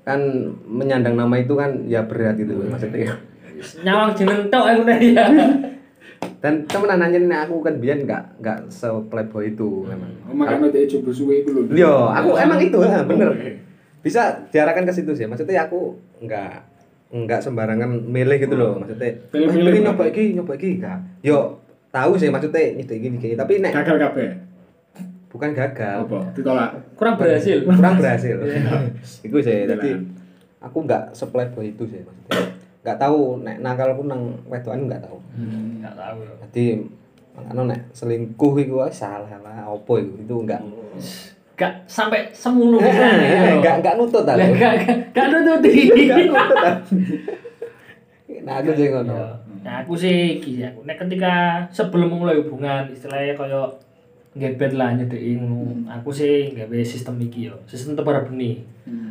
[0.00, 0.18] kan
[0.64, 3.14] menyandang nama itu kan ya berat gitu loh maksudnya
[3.80, 5.24] nyawang jeneng tok aku nek ya
[6.42, 10.88] dan temenan nanya nih aku kan biar nggak nggak se-playboy itu memang Oh, makanya dia
[10.88, 11.68] coba suwe itu lho.
[11.70, 13.28] Yo, aku emang itu, ha, bener.
[13.28, 13.50] Oke.
[14.00, 15.24] Bisa diarahkan ke situ sih.
[15.24, 16.52] Maksudnya aku nggak
[17.10, 18.78] nggak sembarangan milih gitu loh.
[18.78, 19.60] Maksudnya, Pilih-pilih.
[19.60, 20.98] "Wah, pengen nyoba iki, nyoba iki enggak.
[21.20, 21.58] Yo,
[21.90, 24.28] tahu sih maksudnya ini gini gini, tapi nek Gagal kabeh.
[25.26, 26.26] bukan gagal, Apa?
[26.34, 26.70] Ditolak.
[26.98, 28.34] kurang berhasil kurang berhasil.
[28.46, 28.82] Iya.
[29.26, 29.90] Iku sih, jadi
[30.58, 32.50] aku nggak se-playboy itu sih maksudnya.
[32.82, 35.18] Nggak tahu nek nakal pun nang wedokan nggak tahu.
[35.78, 36.64] nggak tahu ya Jadi
[37.30, 40.58] Makanya nek selingkuh iku wah salah lah opo iku itu enggak
[41.60, 44.32] Gak sampai semulu Eh, eh, eh, enggak enggak nutut ta.
[44.32, 45.92] Lah gak gak gak nututi.
[45.92, 46.76] Enggak nutut.
[48.40, 49.12] Nah aku sih ngono.
[49.12, 49.28] Iya.
[49.60, 53.68] Nah, aku sih iki aku nek ketika sebelum mulai hubungan istilahnya kaya
[54.32, 55.84] ngebet lah nyedeki ngono.
[56.00, 58.64] Aku sih gawe sistem iki yo, sistem tebar benih.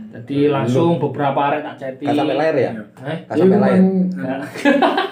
[0.09, 2.09] Jadi langsung beberapa arek tak chatting.
[2.09, 2.71] Gak sampai lahir ya?
[3.05, 3.17] Eh?
[3.29, 3.81] Gak sampai Iya, lahir.
[4.17, 4.39] Gak.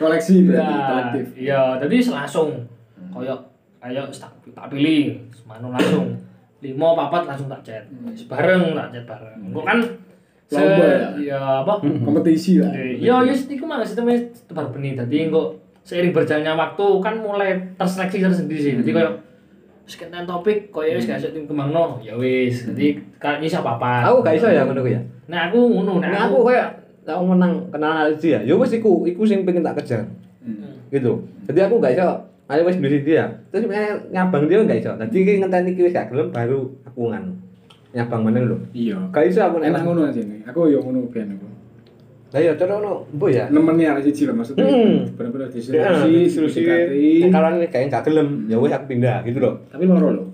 [0.00, 2.48] koleksi berarti Ya, kolektif Iya, jadi langsung
[3.08, 3.34] kaya
[3.84, 6.16] ayo tak, tak pilih, semanu langsung.
[6.64, 7.84] Lima papat langsung tak chat.
[8.26, 9.38] Bareng tak chat bareng.
[9.52, 9.78] Engko kan
[10.46, 11.08] se Lomba ya?
[11.18, 11.82] ya apa?
[11.82, 14.16] kompetisi lah Iya, ya iku mah sistemnya
[14.46, 14.96] tebar benih.
[14.96, 18.72] Dadi engko seiring berjalannya waktu kan mulai terseleksi tersendiri sih.
[18.80, 19.10] Jadi koyo
[19.86, 22.66] sekian topik koyo wis gak iso kembangno, ya wis.
[22.66, 24.10] Jadi kan nyisa apa-apa.
[24.10, 24.98] Aku gak iso ya ngono ku ya.
[25.30, 26.74] Nah, aku ngono, nah aku kayak
[27.06, 28.40] aku menang kenalan Aldi ya.
[28.42, 30.02] Ya wis iku iku sing pengen tak kejar.
[30.42, 30.82] Hmm.
[30.90, 31.22] Gitu.
[31.46, 32.08] Jadi aku gak iso
[32.46, 33.24] ayo wis duwe dia.
[33.48, 34.92] Terus eh, ngabang dia gak iso.
[34.92, 37.24] Dadi iki ngenteni iki wis gak gelem baru aku ngan.
[37.90, 38.56] Nyabang meneh lho.
[38.70, 41.46] iya Gak iso aku nek enak ngono aja nih aku yo ngono biyen aku
[42.28, 43.44] Lah ya cara ngono, mbok ya.
[43.48, 45.08] nemeni arek siji lah maksudnya Hmm.
[45.14, 46.10] bener-bener Ya, diskusi.
[46.20, 46.58] diskusi
[47.24, 49.54] Kalau ini kayak gak gelem, ya wis aku pindah gitu loh.
[49.66, 50.24] tapi loro lho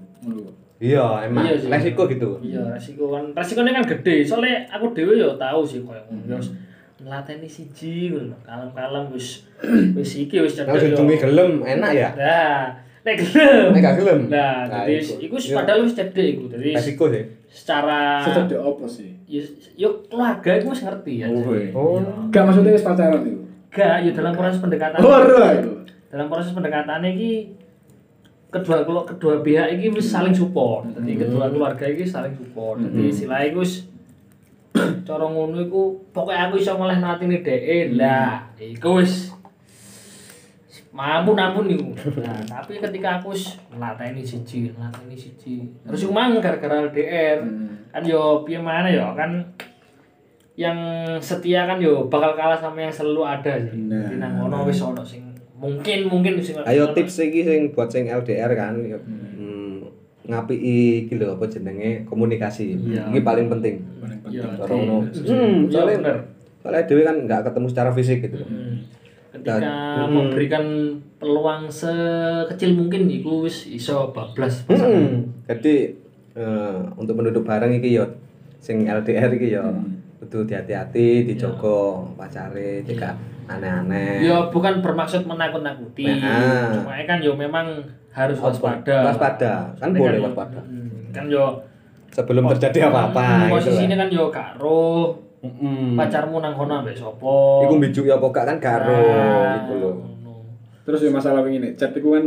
[0.83, 1.71] Iya, emang Iya sih.
[1.71, 2.43] resiko gitu.
[2.43, 4.27] Iya, resiko kan resikonya kan gede.
[4.27, 6.43] Soalnya aku dhewe yo tahu sih koyo ngono.
[7.03, 8.39] Yo melateni siji ngono.
[8.41, 9.43] Kalem-kalem wis
[9.99, 11.03] wis iki wis Kalau cedek yo.
[11.03, 12.09] ujung gelem enak ya.
[12.15, 12.63] Nah,
[13.03, 13.67] nek gelem.
[13.75, 14.21] Nek gak gelem.
[14.31, 15.15] Nah, Nah, jadi iku.
[15.19, 15.55] iku Iya.
[15.59, 16.43] padahal wis cedek iku.
[16.49, 17.25] Jadi Resiko sih.
[17.53, 19.43] secara secedek apa sih yo,
[19.77, 21.27] yo keluarga iku wis ngerti ya.
[21.29, 21.69] Oh, iya.
[21.75, 21.99] Oh.
[22.31, 25.01] gak maksudnya wis pacaran itu Gak, yo dalam proses pendekatan.
[25.01, 25.73] lah itu
[26.07, 27.51] dalam proses pendekatan iki
[28.49, 30.87] kedua kedua pihak iki wis saling support.
[30.87, 32.79] Jadi kedua keluarga iki saling support.
[32.79, 33.91] Jadi istilahnya iku wis
[35.03, 39.33] cara ngono iku pokoknya aku iso ngoleh natine dhek lah iku wis
[40.93, 41.89] mampu nampun iku.
[42.21, 45.65] Nah, tapi ketika aku wis nglateni siji, nglateni siji.
[45.89, 47.41] Terus iku mang gara-gara LDR.
[47.89, 49.41] Kan yo piye mana yo kan
[50.53, 50.77] yang
[51.17, 53.89] setia kan yo bakal kalah sama yang selalu ada sih.
[53.89, 54.05] Nah.
[54.05, 58.11] Jadi nang ngono wis ono sing mungkin mungkin sing Ayo tips iki sing buat sing
[58.13, 58.77] LDR kan.
[58.85, 59.22] ya, Hmm,
[60.23, 62.75] ngapiki iki lho apa jenenge komunikasi.
[62.77, 63.09] Iya.
[63.09, 63.83] Ini paling penting.
[63.99, 64.97] paling Iya, penting Cara ngono.
[65.05, 66.17] iya, Hmm, iya, soalnya bener.
[66.59, 68.37] soalnya dewe kan nggak ketemu secara fisik gitu.
[68.39, 68.75] Hmm.
[69.33, 70.65] Ketika Dan- memberikan
[71.17, 74.93] peluang sekecil mungkin iku wis iso bablas pasangan.
[74.95, 75.19] Hmm.
[75.45, 75.75] Jadi
[76.33, 78.07] eh, untuk penduduk bareng iki yo
[78.57, 79.65] sing LDR iki yo
[80.19, 84.23] kudu hati-hati dijogo pacare jika aneh-aneh.
[84.23, 86.07] Ya bukan bermaksud menakut-nakuti.
[86.15, 86.71] Nah.
[86.73, 87.81] Cuma kan yo memang
[88.11, 89.07] harus waspada.
[89.07, 89.73] Waspada.
[89.75, 90.61] Kan Soalnya boleh yo- waspada.
[90.61, 91.47] Hmm, Kan yo
[92.09, 93.99] Sebelum terjadi apa-apa Hmm, gitu Posisinya lah.
[93.99, 95.97] kan yo gak roh Mm-mm.
[95.97, 97.37] pacarmu nang kono ambek sapa.
[97.63, 99.95] Iku mbijuk ya apa gak kan karo Nah, gitu loh.
[100.83, 102.25] terus ya masalah ini chat itu kan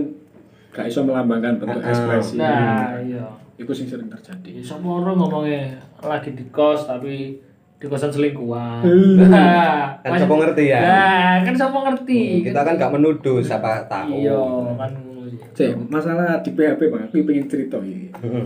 [0.72, 1.92] gak iso melambangkan bentuk Ah, ah.
[1.92, 3.24] ekspresi Nah, iya.
[3.56, 7.38] itu sing sering terjadi Ya sama orang ngomongnya lagi di kos tapi
[7.86, 8.82] di kosan selingkuhan.
[8.82, 9.30] Hmm.
[9.30, 10.80] Nah, Kan siapa ngerti ya?
[10.82, 12.22] Nah, kan siapa ngerti.
[12.50, 14.26] Kita kan gak menuduh siapa tahu.
[14.26, 14.42] Iya,
[14.74, 15.40] kan ngono sih.
[15.54, 17.78] Cek, masalah di PHP bang, aku pengen cerita.
[17.78, 18.46] Heeh.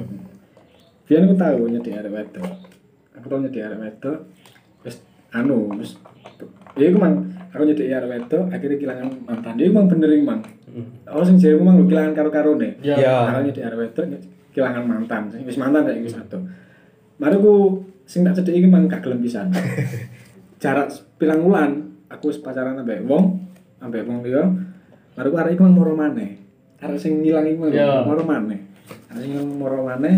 [1.08, 2.52] Biar aku tahu nyedi arek wedok.
[3.16, 4.18] Aku tahu nyedi arek wedok.
[4.84, 5.00] Wis
[5.32, 5.96] anu, wis
[6.78, 7.16] ya aku mang
[7.50, 9.54] aku nyedi arek wedok akhirnya kehilangan mantan.
[9.56, 10.40] Dia emang bener emang.
[11.10, 12.78] Oh sing jare mang lho kehilangan karo-karone.
[12.84, 12.96] Ya.
[13.00, 13.16] Iya.
[13.34, 14.06] Aku nyedi arek wedok
[14.54, 15.22] kehilangan mantan.
[15.48, 16.38] Wis mantan kayak wis satu.
[17.18, 17.56] Mari aku
[18.10, 19.54] sing tak cedek iki mang gak gelem pisan.
[20.64, 21.72] Jarak pilang wulan
[22.10, 23.38] aku wis pacaran ambek wong,
[23.80, 24.50] ambek wong liya.
[25.14, 26.42] Aku arek iku mang moro maneh.
[26.80, 28.02] Arek sing ngilang iku mang Iya.
[28.02, 28.60] moro maneh.
[29.12, 30.16] Arek sing ngilang moro maneh.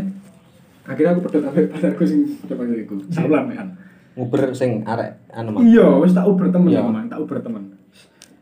[0.81, 2.95] Akhirnya aku pedot ambek pacarku sing coba iku.
[3.11, 3.67] Saulan kan.
[4.15, 5.61] Nguber sing arek anu mah.
[5.61, 7.11] Iya, wis tak uber temen ya, Mang.
[7.11, 7.75] tak uber temen.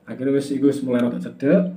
[0.06, 1.74] Akhirnya wis iku wis mulai rada cedek.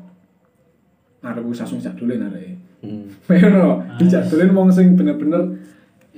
[1.22, 2.58] Arek wis langsung jak dolen arek.
[2.82, 3.06] Hmm.
[3.30, 5.54] Ngono, dijak dolen wong sing bener-bener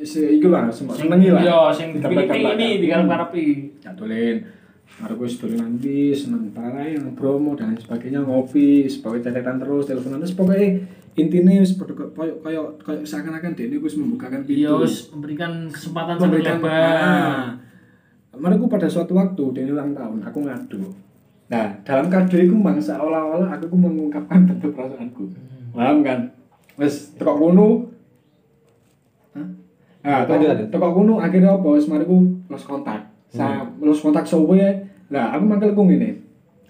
[0.05, 1.41] iku lah, semua senengi lah.
[1.41, 3.45] Iya, sing ini digarap-garapi.
[3.81, 4.45] Jak dolen.
[4.95, 10.23] Arek wis dolen nanti seneng parah yang promo dan sebagainya ngopi, sebagai cecetan terus, teleponan
[10.23, 10.87] terus pokoknya
[11.19, 14.71] intinya wis koyo koyo koyo seakan-akan dia wis membukakan pintu.
[14.71, 16.95] Iya, memberikan kesempatan memberikan lebar.
[16.95, 17.45] ah.
[18.35, 20.95] Mereka pada suatu waktu dia ulang tahun, aku ngadu.
[21.51, 25.27] Nah, dalam kado itu mang seolah-olah aku ku mengungkapkan bentuk perasaanku.
[25.75, 26.31] Paham kan?
[26.79, 27.39] Wes tekok.
[29.35, 29.49] Hah?
[30.05, 30.29] Nah,
[30.69, 31.69] tekok kono akhirnya apa?
[31.71, 33.09] Wes mariku lost kontak.
[33.27, 34.61] Sa lost kontak sowe.
[35.09, 36.21] Lah, aku mangkel ku ngene.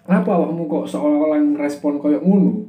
[0.04, 2.62] Kenapa awakmu kok seolah-olah ngerespon koyo ngono?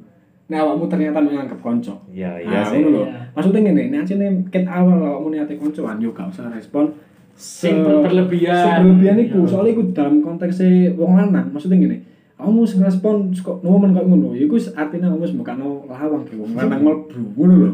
[0.46, 1.94] Nah, awakmu ternyata menganggap konco.
[2.10, 3.04] Iya, Nah, ngono lho.
[3.06, 3.18] Iya.
[3.32, 6.90] Maksudnya ngene, nek acene ket awal awakmu niate koncoan yo gak usah respon
[7.36, 8.80] Sing ber- berlebihan.
[8.80, 9.50] Berlebihan iku, Iya.
[9.52, 10.64] soalnya iku dalam konteks
[10.96, 11.98] wong lanang, maksudnya ngene.
[12.36, 16.36] kamu wis ngrespon kok momen kok ngono iku wis artinya kamu wis mbukano lawang ki
[16.36, 17.72] wong lanang mlebu ngono lho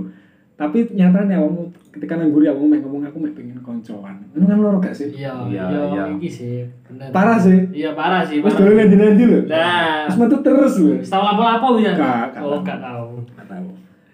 [0.62, 4.57] tapi nyatanya kamu ketika nang guri kamu mek ngomong aku mek pengen koncoan ngono kan
[4.59, 6.03] loro gak sih Iya, Iya, iya, iya.
[6.14, 6.62] iki sih.
[6.86, 7.09] Bener.
[7.09, 8.38] parah sih Iya, parah sih.
[8.39, 8.62] wis parah.
[8.64, 11.91] dolen nanti-nanti lho Nah, wis metu terus lho wis tau lapo-lapo ya?
[11.91, 13.26] Gak, gak Oh, gak tahu.
[13.34, 13.68] Gak tahu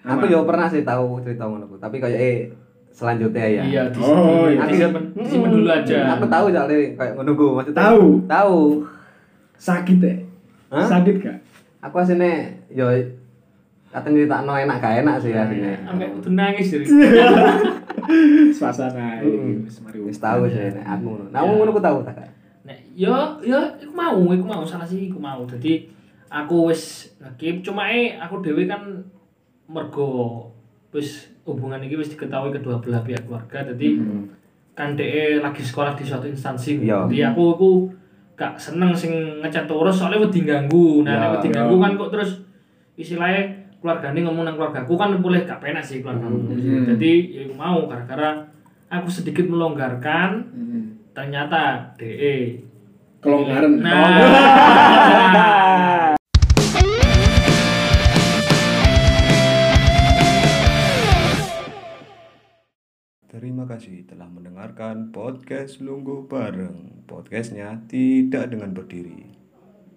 [0.08, 2.38] Aku yo pernah sih tahu cerita ngono ku, tapi kayak eh
[2.90, 3.62] selanjutnya ya.
[3.62, 4.64] Iya, di Oh, iya.
[4.64, 6.16] disimpen dulu aja.
[6.16, 8.04] Aku tahu soalnya kayak ngono ku, maksudnya Tahu.
[8.24, 8.60] Tahu.
[9.54, 10.16] sakit ya
[10.70, 10.88] Hah?
[10.88, 11.38] sakit gak
[11.82, 12.30] Aku asine
[12.70, 12.88] yo
[13.98, 15.74] kata nyeritakno enak gak enak sih asine.
[15.82, 16.86] Sampai udah nangis jadi.
[18.54, 19.66] suasana Mm.
[19.66, 21.26] wis mari Wis tahu sih nek aku ngono.
[21.34, 22.14] Nah, ngono ku tahu tak?
[22.14, 22.30] Kak?
[22.64, 25.44] Nek yo yo iku mau, iku mau salah sih iku mau.
[25.50, 25.90] Jadi
[26.30, 29.02] aku wis ngekip cuma eh aku dhewe kan
[29.68, 30.46] mergo
[30.94, 33.66] wis hubungan ini wis diketahui kedua belah pihak keluarga.
[33.74, 33.98] Jadi
[34.78, 36.86] kan DE lagi sekolah di suatu instansi.
[36.86, 37.10] Iya.
[37.10, 37.70] Jadi aku aku
[38.38, 41.02] gak seneng sing ngecat terus soalnya wedi ganggu.
[41.02, 41.56] Nah, Iya, nek wedi iya.
[41.60, 42.32] ganggu kan kok terus
[42.94, 46.50] istilahnya keluargane ngomong nang keluargaku kan boleh gak penak sih keluargaku.
[46.50, 46.86] Hmm.
[46.96, 48.42] Jadi ya iku mau gara-gara
[48.88, 50.82] aku sedikit melonggarkan Mm.
[51.12, 52.64] ternyata DE
[53.20, 53.98] kelonggaran Nah.
[63.28, 67.06] Terima kasih telah mendengarkan podcast Lungguh Bareng.
[67.06, 69.37] Podcastnya tidak dengan berdiri.